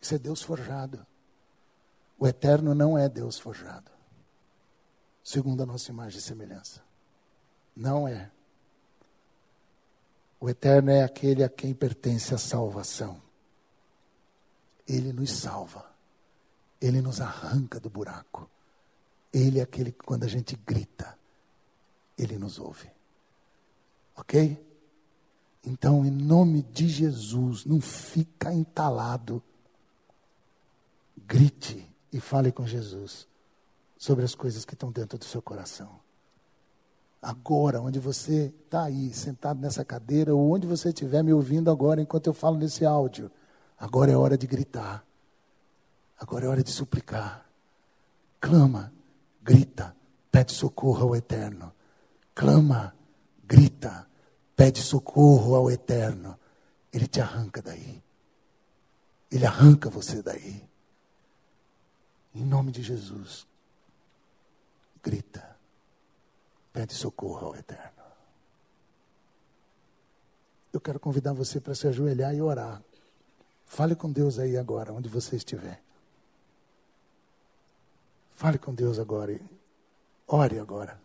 Isso 0.00 0.14
é 0.14 0.18
Deus 0.18 0.42
forjado. 0.42 1.06
O 2.18 2.26
eterno 2.26 2.74
não 2.74 2.98
é 2.98 3.08
Deus 3.08 3.38
forjado, 3.38 3.90
segundo 5.24 5.62
a 5.62 5.66
nossa 5.66 5.90
imagem 5.90 6.18
e 6.18 6.22
semelhança. 6.22 6.82
Não 7.74 8.06
é. 8.06 8.30
O 10.38 10.48
eterno 10.48 10.90
é 10.90 11.02
aquele 11.02 11.44
a 11.44 11.48
quem 11.48 11.72
pertence 11.74 12.34
a 12.34 12.38
salvação. 12.38 13.20
Ele 14.86 15.12
nos 15.12 15.30
salva. 15.30 15.88
Ele 16.80 17.00
nos 17.00 17.20
arranca 17.20 17.78
do 17.78 17.90
buraco. 17.90 18.50
Ele 19.32 19.60
é 19.60 19.62
aquele 19.62 19.92
que, 19.92 20.04
quando 20.04 20.24
a 20.24 20.28
gente 20.28 20.56
grita, 20.56 21.16
ele 22.18 22.38
nos 22.38 22.58
ouve. 22.58 22.90
Ok? 24.20 24.62
Então, 25.64 26.04
em 26.04 26.10
nome 26.10 26.62
de 26.62 26.86
Jesus, 26.86 27.64
não 27.64 27.80
fica 27.80 28.52
entalado. 28.52 29.42
Grite 31.26 31.88
e 32.12 32.20
fale 32.20 32.52
com 32.52 32.66
Jesus 32.66 33.26
sobre 33.96 34.24
as 34.24 34.34
coisas 34.34 34.64
que 34.64 34.74
estão 34.74 34.92
dentro 34.92 35.18
do 35.18 35.24
seu 35.24 35.40
coração. 35.40 36.00
Agora, 37.22 37.80
onde 37.80 37.98
você 37.98 38.52
está 38.64 38.84
aí, 38.84 39.12
sentado 39.12 39.58
nessa 39.58 39.84
cadeira, 39.84 40.34
ou 40.34 40.52
onde 40.52 40.66
você 40.66 40.88
estiver 40.88 41.22
me 41.22 41.32
ouvindo 41.32 41.70
agora, 41.70 42.00
enquanto 42.00 42.26
eu 42.26 42.34
falo 42.34 42.58
nesse 42.58 42.84
áudio, 42.84 43.30
agora 43.78 44.12
é 44.12 44.16
hora 44.16 44.36
de 44.36 44.46
gritar. 44.46 45.04
Agora 46.18 46.44
é 46.44 46.48
hora 46.48 46.62
de 46.62 46.70
suplicar. 46.70 47.46
Clama, 48.38 48.92
grita, 49.42 49.96
pede 50.30 50.52
socorro 50.52 51.08
ao 51.08 51.16
Eterno. 51.16 51.72
Clama, 52.34 52.94
grita, 53.46 54.09
pede 54.60 54.82
socorro 54.82 55.54
ao 55.54 55.70
Eterno. 55.70 56.38
Ele 56.92 57.06
te 57.06 57.18
arranca 57.18 57.62
daí. 57.62 58.02
Ele 59.30 59.46
arranca 59.46 59.88
você 59.88 60.20
daí. 60.20 60.62
Em 62.34 62.44
nome 62.44 62.70
de 62.70 62.82
Jesus. 62.82 63.46
Grita. 65.02 65.56
Pede 66.74 66.92
socorro 66.92 67.46
ao 67.46 67.56
Eterno. 67.56 68.02
Eu 70.74 70.80
quero 70.80 71.00
convidar 71.00 71.32
você 71.32 71.58
para 71.58 71.74
se 71.74 71.88
ajoelhar 71.88 72.34
e 72.34 72.42
orar. 72.42 72.82
Fale 73.64 73.96
com 73.96 74.12
Deus 74.12 74.38
aí 74.38 74.58
agora, 74.58 74.92
onde 74.92 75.08
você 75.08 75.36
estiver. 75.36 75.82
Fale 78.34 78.58
com 78.58 78.74
Deus 78.74 78.98
agora. 78.98 79.40
Ore 80.26 80.58
agora. 80.58 81.00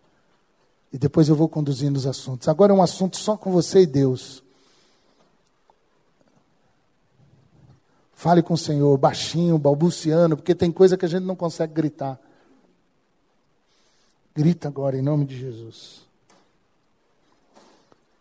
E 0.96 0.98
depois 0.98 1.28
eu 1.28 1.36
vou 1.36 1.50
conduzindo 1.50 1.98
os 1.98 2.08
assuntos. 2.08 2.48
Agora 2.48 2.72
é 2.72 2.74
um 2.74 2.82
assunto 2.82 3.18
só 3.18 3.36
com 3.36 3.52
você 3.52 3.82
e 3.82 3.86
Deus. 3.86 4.42
Fale 8.14 8.42
com 8.42 8.54
o 8.54 8.58
Senhor, 8.58 8.98
baixinho, 8.98 9.58
balbuciando, 9.58 10.38
porque 10.38 10.56
tem 10.56 10.72
coisa 10.72 10.96
que 10.96 11.04
a 11.04 11.10
gente 11.10 11.26
não 11.26 11.36
consegue 11.36 11.74
gritar. 11.74 12.18
Grita 14.34 14.70
agora 14.70 14.96
em 14.96 15.02
nome 15.02 15.26
de 15.26 15.38
Jesus. 15.38 16.08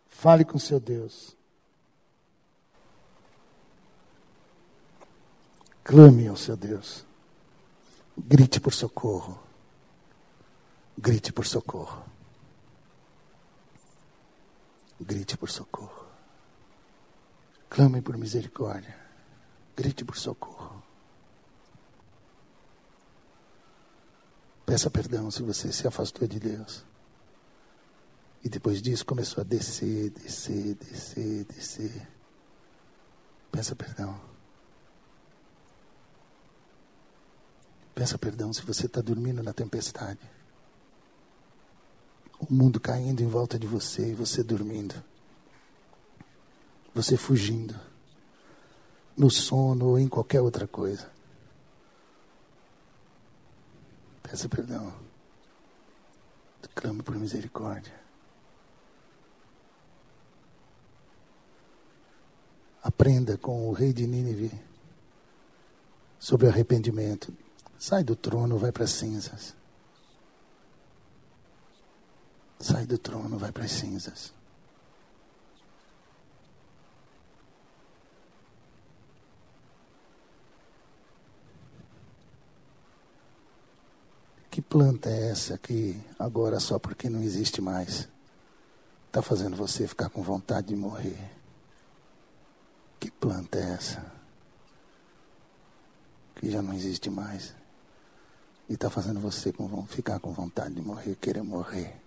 Fale 0.09 0.43
com 0.43 0.59
seu 0.59 0.77
Deus. 0.77 1.33
Clame 5.81 6.27
ao 6.27 6.35
seu 6.35 6.57
Deus. 6.57 7.05
Grite 8.17 8.59
por 8.59 8.73
socorro. 8.73 9.39
Grite 10.97 11.31
por 11.31 11.45
socorro. 11.45 12.14
Grite 14.99 15.37
por 15.37 15.49
socorro. 15.49 16.05
Clame 17.69 18.01
por 18.01 18.17
misericórdia. 18.17 18.97
Grite 19.75 20.05
por 20.05 20.17
socorro. 20.17 20.81
Peça 24.65 24.89
perdão 24.89 25.29
se 25.29 25.43
você 25.43 25.71
se 25.71 25.87
afastou 25.87 26.27
de 26.27 26.39
Deus. 26.39 26.83
E 28.43 28.49
depois 28.49 28.81
disso 28.81 29.05
começou 29.05 29.41
a 29.41 29.43
descer, 29.43 30.09
descer, 30.11 30.75
descer, 30.75 31.43
descer. 31.45 32.07
Peça 33.51 33.75
perdão. 33.75 34.19
Peça 37.93 38.17
perdão 38.17 38.51
se 38.53 38.61
você 38.61 38.85
está 38.85 39.01
dormindo 39.01 39.41
na 39.41 39.53
tempestade. 39.53 40.19
O 42.39 42.53
mundo 42.53 42.79
caindo 42.79 43.21
em 43.21 43.27
volta 43.27 43.57
de 43.57 43.65
você 43.65 44.11
e 44.11 44.13
você 44.13 44.43
dormindo. 44.43 44.95
Você 46.93 47.17
fugindo. 47.17 47.75
No 49.17 49.29
sono 49.29 49.87
ou 49.87 49.99
em 49.99 50.07
qualquer 50.07 50.41
outra 50.41 50.67
coisa. 50.67 51.09
Peça 54.21 54.49
perdão. 54.49 54.93
Clame 56.75 57.01
por 57.01 57.15
misericórdia. 57.15 57.93
Aprenda 62.83 63.37
com 63.37 63.69
o 63.69 63.71
rei 63.71 63.93
de 63.93 64.05
Nínive 64.05 64.51
sobre 66.19 66.47
arrependimento. 66.47 67.33
Sai 67.79 68.03
do 68.03 68.15
trono, 68.15 68.57
vai 68.57 68.71
para 68.71 68.83
as 68.83 68.91
cinzas. 68.91 69.55
Sai 72.75 72.85
do 72.85 72.97
trono, 72.97 73.37
vai 73.37 73.53
para 73.53 73.63
as 73.63 73.71
cinzas. 73.71 74.33
Que 84.51 84.61
planta 84.61 85.09
é 85.09 85.29
essa 85.29 85.57
que 85.57 85.97
agora 86.19 86.59
só 86.59 86.77
porque 86.77 87.09
não 87.09 87.23
existe 87.23 87.61
mais 87.61 88.09
está 89.07 89.21
fazendo 89.21 89.55
você 89.55 89.87
ficar 89.87 90.09
com 90.09 90.21
vontade 90.21 90.67
de 90.67 90.75
morrer? 90.75 91.31
Que 92.99 93.09
planta 93.09 93.57
é 93.57 93.71
essa 93.71 94.05
que 96.35 96.51
já 96.51 96.61
não 96.61 96.73
existe 96.73 97.09
mais 97.09 97.55
e 98.67 98.73
está 98.73 98.89
fazendo 98.89 99.21
você 99.21 99.53
com, 99.53 99.85
ficar 99.85 100.19
com 100.19 100.33
vontade 100.33 100.73
de 100.73 100.81
morrer, 100.81 101.15
querer 101.15 101.41
morrer? 101.41 102.04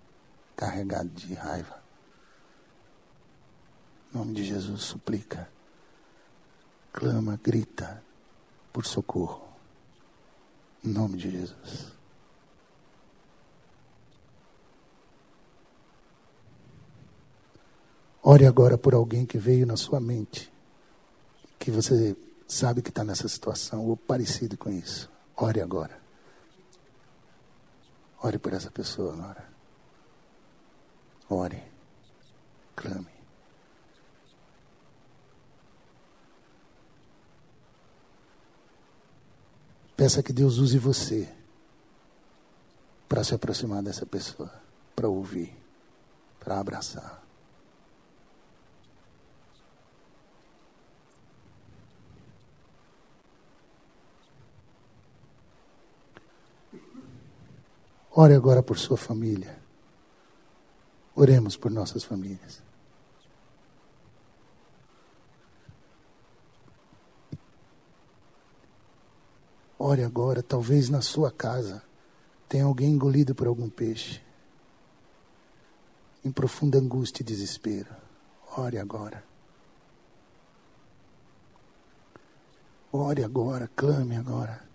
Carregado 0.59 1.09
de 1.11 1.35
raiva. 1.35 1.81
Em 4.13 4.19
nome 4.19 4.35
de 4.35 4.43
Jesus, 4.43 4.83
suplica, 4.83 5.49
clama, 6.93 7.39
grita 7.41 8.03
por 8.73 8.85
socorro. 8.85 9.47
Em 10.85 10.89
nome 10.89 11.17
de 11.17 11.31
Jesus. 11.31 11.93
Ore 18.21 18.45
agora 18.45 18.77
por 18.77 18.95
alguém 18.95 19.25
que 19.25 19.39
veio 19.39 19.65
na 19.65 19.77
sua 19.77 20.01
mente, 20.01 20.53
que 21.57 21.71
você 21.71 22.17
sabe 22.49 22.83
que 22.83 22.89
está 22.89 23.05
nessa 23.05 23.29
situação 23.29 23.87
ou 23.87 23.97
parecido 23.97 24.59
com 24.59 24.71
isso. 24.71 25.09
Ore 25.37 25.61
agora. 25.61 26.01
Ore 28.21 28.39
por 28.41 28.53
essa 28.53 28.73
pessoa 28.73 29.13
agora. 29.13 29.48
Ore, 31.31 31.63
clame. 32.75 33.07
Peça 39.95 40.23
que 40.23 40.33
Deus 40.33 40.59
use 40.59 40.79
você 40.79 41.29
para 43.09 43.25
se 43.25 43.35
aproximar 43.35 43.83
dessa 43.83 44.07
pessoa, 44.07 44.51
para 44.95 45.09
ouvir, 45.09 45.53
para 46.39 46.61
abraçar. 46.61 47.23
Ore 58.13 58.35
agora 58.35 58.63
por 58.63 58.79
sua 58.79 58.97
família. 58.97 59.58
Oremos 61.21 61.57
por 61.57 61.73
nossas 61.73 62.05
famílias. 62.05 62.63
Ore 69.77 70.05
agora, 70.05 70.45
talvez 70.45 70.89
na 70.89 71.01
sua 71.01 71.33
casa 71.33 71.83
tenha 72.49 72.65
alguém 72.65 72.93
engolido 72.93 73.35
por 73.35 73.49
algum 73.49 73.69
peixe, 73.69 74.23
em 76.25 76.31
profunda 76.31 76.79
angústia 76.79 77.25
e 77.25 77.27
desespero. 77.27 77.91
Ore 78.57 78.79
agora. 78.79 79.25
Ore 82.93 83.25
agora, 83.25 83.69
clame 83.75 84.15
agora. 84.15 84.68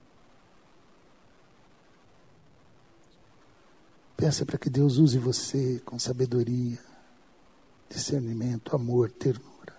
Peça 4.24 4.46
para 4.46 4.58
que 4.58 4.70
Deus 4.70 5.00
use 5.00 5.18
você 5.18 5.82
com 5.84 6.00
sabedoria, 6.00 6.80
discernimento, 7.90 8.74
amor, 8.74 9.12
ternura. 9.12 9.76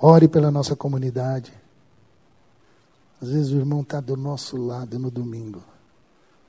Ore 0.00 0.28
pela 0.28 0.50
nossa 0.50 0.74
comunidade. 0.74 1.52
Às 3.20 3.28
vezes 3.28 3.52
o 3.52 3.56
irmão 3.56 3.82
está 3.82 4.00
do 4.00 4.16
nosso 4.16 4.56
lado 4.56 4.98
no 4.98 5.10
domingo, 5.10 5.62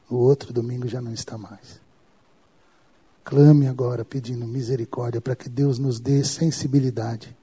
no 0.09 0.19
outro 0.19 0.53
domingo 0.53 0.87
já 0.87 1.01
não 1.01 1.11
está 1.11 1.37
mais. 1.37 1.81
Clame 3.25 3.67
agora 3.67 4.05
pedindo 4.05 4.47
misericórdia 4.47 5.19
para 5.19 5.35
que 5.35 5.49
Deus 5.49 5.77
nos 5.77 5.99
dê 5.99 6.23
sensibilidade 6.23 7.35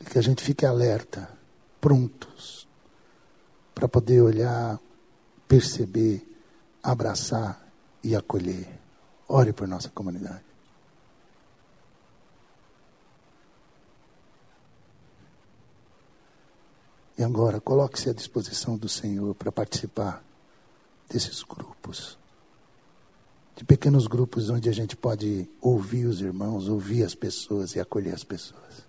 e 0.00 0.04
que 0.04 0.18
a 0.18 0.22
gente 0.22 0.42
fique 0.42 0.64
alerta, 0.64 1.30
prontos, 1.80 2.66
para 3.74 3.88
poder 3.88 4.20
olhar, 4.20 4.78
perceber, 5.46 6.26
abraçar 6.82 7.66
e 8.02 8.16
acolher. 8.16 8.68
Ore 9.28 9.52
por 9.52 9.68
nossa 9.68 9.88
comunidade. 9.88 10.50
E 17.16 17.22
agora, 17.22 17.60
coloque-se 17.60 18.08
à 18.08 18.14
disposição 18.14 18.78
do 18.78 18.88
Senhor 18.88 19.34
para 19.34 19.52
participar 19.52 20.24
desses 21.06 21.42
grupos. 21.42 22.18
De 23.54 23.62
pequenos 23.62 24.06
grupos 24.06 24.48
onde 24.48 24.70
a 24.70 24.72
gente 24.72 24.96
pode 24.96 25.46
ouvir 25.60 26.06
os 26.06 26.22
irmãos, 26.22 26.66
ouvir 26.66 27.04
as 27.04 27.14
pessoas 27.14 27.74
e 27.74 27.80
acolher 27.80 28.14
as 28.14 28.24
pessoas. 28.24 28.88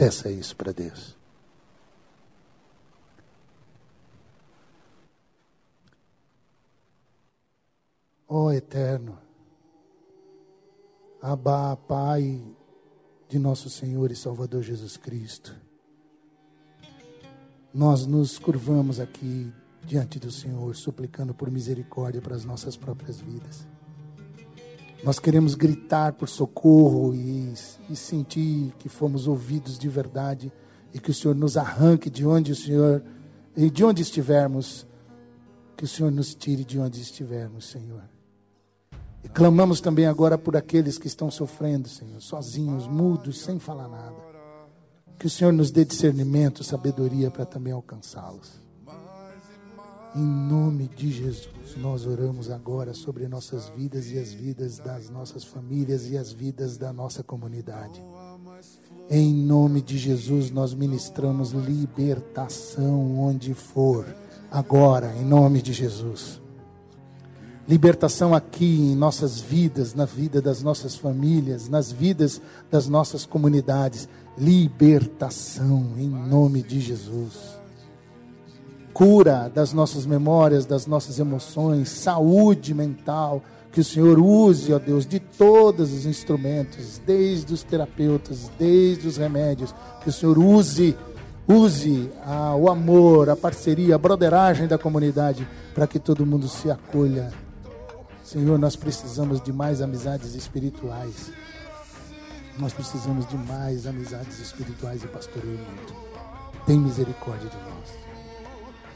Peça 0.00 0.30
isso 0.30 0.56
para 0.56 0.72
Deus. 0.72 1.14
Ó 8.26 8.44
oh, 8.44 8.50
eterno, 8.50 9.18
Abá, 11.20 11.76
Pai 11.76 12.42
de 13.28 13.38
nosso 13.38 13.68
Senhor 13.68 14.10
e 14.10 14.16
Salvador 14.16 14.62
Jesus 14.62 14.96
Cristo 14.96 15.54
nós 17.72 18.04
nos 18.04 18.38
curvamos 18.38 18.98
aqui 18.98 19.52
diante 19.84 20.18
do 20.18 20.30
Senhor, 20.30 20.74
suplicando 20.74 21.32
por 21.32 21.50
misericórdia 21.50 22.20
para 22.20 22.34
as 22.34 22.44
nossas 22.44 22.76
próprias 22.76 23.20
vidas. 23.20 23.66
Nós 25.02 25.18
queremos 25.18 25.54
gritar 25.54 26.12
por 26.12 26.28
socorro 26.28 27.14
e, 27.14 27.54
e, 27.88 27.96
sentir 27.96 28.74
que 28.78 28.88
fomos 28.88 29.26
ouvidos 29.26 29.78
de 29.78 29.88
verdade 29.88 30.52
e 30.92 31.00
que 31.00 31.10
o 31.10 31.14
Senhor 31.14 31.34
nos 31.34 31.56
arranque 31.56 32.10
de 32.10 32.26
onde 32.26 32.52
o 32.52 32.56
Senhor 32.56 33.02
e 33.56 33.70
de 33.70 33.82
onde 33.82 34.02
estivermos, 34.02 34.86
que 35.76 35.84
o 35.84 35.88
Senhor 35.88 36.12
nos 36.12 36.34
tire 36.34 36.64
de 36.64 36.78
onde 36.78 37.00
estivermos, 37.00 37.70
Senhor. 37.70 38.02
E 39.24 39.28
clamamos 39.28 39.80
também 39.80 40.06
agora 40.06 40.36
por 40.36 40.56
aqueles 40.56 40.98
que 40.98 41.06
estão 41.06 41.30
sofrendo, 41.30 41.88
Senhor, 41.88 42.20
sozinhos, 42.20 42.86
mudos, 42.86 43.40
sem 43.40 43.58
falar 43.58 43.88
nada. 43.88 44.16
Que 45.18 45.26
o 45.26 45.30
Senhor 45.30 45.52
nos 45.52 45.70
dê 45.70 45.84
discernimento, 45.84 46.62
sabedoria 46.62 47.30
para 47.30 47.44
também 47.46 47.72
alcançá-los. 47.72 48.60
Em 50.14 50.24
nome 50.24 50.88
de 50.88 51.10
Jesus, 51.10 51.76
nós 51.76 52.04
oramos 52.04 52.50
agora 52.50 52.92
sobre 52.92 53.28
nossas 53.28 53.68
vidas 53.76 54.10
e 54.10 54.18
as 54.18 54.32
vidas 54.32 54.78
das 54.78 55.08
nossas 55.08 55.44
famílias 55.44 56.10
e 56.10 56.16
as 56.16 56.32
vidas 56.32 56.76
da 56.76 56.92
nossa 56.92 57.22
comunidade. 57.22 58.02
Em 59.08 59.32
nome 59.32 59.80
de 59.80 59.96
Jesus, 59.96 60.50
nós 60.50 60.74
ministramos 60.74 61.52
libertação 61.52 63.18
onde 63.20 63.54
for, 63.54 64.04
agora, 64.50 65.14
em 65.16 65.24
nome 65.24 65.62
de 65.62 65.72
Jesus. 65.72 66.40
Libertação 67.68 68.34
aqui 68.34 68.80
em 68.80 68.96
nossas 68.96 69.38
vidas, 69.38 69.94
na 69.94 70.04
vida 70.04 70.42
das 70.42 70.60
nossas 70.60 70.96
famílias, 70.96 71.68
nas 71.68 71.92
vidas 71.92 72.42
das 72.68 72.88
nossas 72.88 73.24
comunidades 73.24 74.08
libertação 74.36 75.94
em 75.98 76.08
nome 76.08 76.62
de 76.62 76.80
Jesus. 76.80 77.59
Cura 78.92 79.50
das 79.54 79.72
nossas 79.72 80.04
memórias, 80.04 80.66
das 80.66 80.86
nossas 80.86 81.18
emoções, 81.18 81.88
saúde 81.88 82.74
mental, 82.74 83.42
que 83.72 83.80
o 83.80 83.84
Senhor 83.84 84.18
use, 84.18 84.72
ó 84.72 84.78
Deus, 84.78 85.06
de 85.06 85.20
todos 85.20 85.92
os 85.92 86.04
instrumentos, 86.04 87.00
desde 87.06 87.54
os 87.54 87.62
terapeutas, 87.62 88.50
desde 88.58 89.06
os 89.06 89.16
remédios, 89.16 89.74
que 90.02 90.08
o 90.08 90.12
Senhor 90.12 90.38
use, 90.38 90.96
use 91.46 92.10
a, 92.24 92.54
o 92.56 92.68
amor, 92.68 93.30
a 93.30 93.36
parceria, 93.36 93.94
a 93.94 93.98
broderagem 93.98 94.66
da 94.66 94.76
comunidade, 94.76 95.46
para 95.72 95.86
que 95.86 95.98
todo 95.98 96.26
mundo 96.26 96.48
se 96.48 96.70
acolha. 96.70 97.32
Senhor, 98.24 98.58
nós 98.58 98.76
precisamos 98.76 99.40
de 99.40 99.52
mais 99.52 99.80
amizades 99.80 100.34
espirituais. 100.34 101.32
Nós 102.58 102.72
precisamos 102.72 103.26
de 103.26 103.36
mais 103.36 103.86
amizades 103.86 104.38
espirituais 104.38 105.02
e 105.02 105.06
pastoreio 105.06 105.58
muito. 105.58 105.94
Tem 106.66 106.78
misericórdia 106.78 107.48
de 107.48 107.56
nós. 107.56 108.09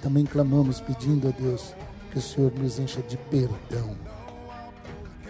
Também 0.04 0.24
clamamos 0.24 0.80
pedindo 0.80 1.26
a 1.26 1.30
Deus 1.32 1.74
que 2.12 2.18
o 2.18 2.22
Senhor 2.22 2.52
nos 2.56 2.78
encha 2.78 3.02
de 3.02 3.16
perdão. 3.16 3.96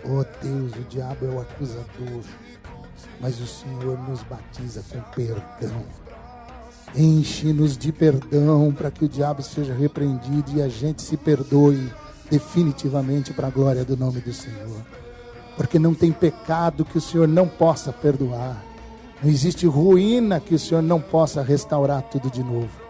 Oh 0.05 0.25
Deus, 0.45 0.73
o 0.75 0.83
diabo 0.91 1.25
é 1.25 1.29
o 1.31 1.41
acusador, 1.41 2.23
mas 3.21 3.41
o 3.41 3.47
Senhor 3.47 3.99
nos 4.07 4.23
batiza 4.25 4.85
com 4.91 5.01
perdão. 5.13 5.83
Enche-nos 6.95 7.79
de 7.79 7.91
perdão 7.91 8.71
para 8.73 8.91
que 8.91 9.05
o 9.05 9.09
diabo 9.09 9.43
seja 9.43 9.73
repreendido 9.73 10.51
e 10.57 10.61
a 10.61 10.69
gente 10.69 11.01
se 11.01 11.17
perdoe 11.17 11.91
definitivamente 12.29 13.33
para 13.33 13.47
a 13.47 13.51
glória 13.51 13.85
do 13.85 13.97
nome 13.97 14.21
do 14.21 14.33
Senhor 14.33 14.85
porque 15.57 15.79
não 15.79 15.95
tem 15.95 16.13
pecado 16.13 16.85
que 16.85 16.99
o 16.99 17.01
Senhor 17.01 17.29
não 17.29 17.47
possa 17.47 17.93
perdoar. 17.93 18.63
Não 19.23 19.31
existe 19.31 19.67
ruína 19.67 20.41
que 20.41 20.55
o 20.55 20.59
Senhor 20.59 20.83
não 20.83 21.01
possa 21.01 21.43
restaurar 21.43 22.03
tudo 22.03 22.31
de 22.31 22.43
novo. 22.43 22.84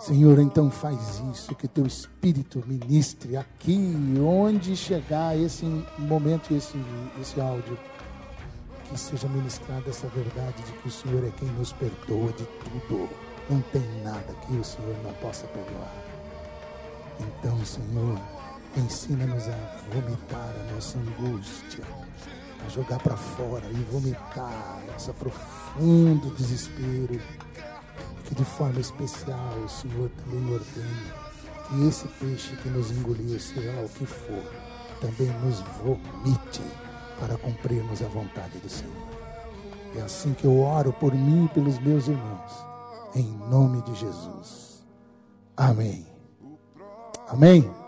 Senhor, 0.00 0.38
então 0.38 0.70
faz 0.70 1.22
isso, 1.32 1.54
que 1.54 1.68
teu 1.68 1.86
Espírito 1.86 2.64
ministre 2.66 3.36
aqui, 3.36 3.78
onde 4.20 4.74
chegar 4.74 5.38
esse 5.38 5.64
momento, 5.98 6.54
esse, 6.54 6.76
esse 7.20 7.40
áudio, 7.40 7.78
que 8.88 8.98
seja 8.98 9.28
ministrada 9.28 9.88
essa 9.88 10.08
verdade 10.08 10.62
de 10.62 10.72
que 10.72 10.88
o 10.88 10.90
Senhor 10.90 11.24
é 11.24 11.30
quem 11.38 11.48
nos 11.50 11.72
perdoa 11.72 12.32
de 12.32 12.44
tudo. 12.44 13.08
Não 13.48 13.60
tem 13.72 13.82
nada 14.02 14.34
que 14.46 14.56
o 14.56 14.64
Senhor 14.64 14.96
não 15.04 15.12
possa 15.14 15.46
perdoar. 15.48 15.94
Então, 17.20 17.64
Senhor, 17.64 18.18
Ensina-nos 18.76 19.48
a 19.48 19.76
vomitar 19.92 20.54
a 20.54 20.72
nossa 20.72 20.96
angústia, 20.96 21.84
a 22.64 22.68
jogar 22.68 23.00
para 23.00 23.16
fora 23.16 23.66
e 23.68 23.82
vomitar 23.90 24.80
nosso 24.86 25.12
profundo 25.14 26.32
desespero. 26.36 27.20
De 28.40 28.46
forma 28.46 28.80
especial 28.80 29.52
o 29.62 29.68
Senhor 29.68 30.08
também 30.24 30.54
ordene 30.54 31.12
que 31.68 31.86
esse 31.86 32.08
peixe 32.08 32.56
que 32.56 32.70
nos 32.70 32.90
engoliu, 32.90 33.38
seja 33.38 33.70
lá 33.70 33.82
o 33.82 33.88
que 33.90 34.06
for, 34.06 34.42
também 34.98 35.28
nos 35.44 35.60
vomite 35.60 36.62
para 37.18 37.36
cumprirmos 37.36 38.00
a 38.00 38.08
vontade 38.08 38.56
do 38.60 38.68
Senhor. 38.70 38.96
É 39.94 40.00
assim 40.00 40.32
que 40.32 40.46
eu 40.46 40.58
oro 40.58 40.90
por 40.90 41.14
mim 41.14 41.44
e 41.44 41.48
pelos 41.48 41.78
meus 41.80 42.08
irmãos, 42.08 42.66
em 43.14 43.30
nome 43.50 43.82
de 43.82 43.94
Jesus. 43.96 44.86
Amém. 45.54 46.06
Amém. 47.28 47.79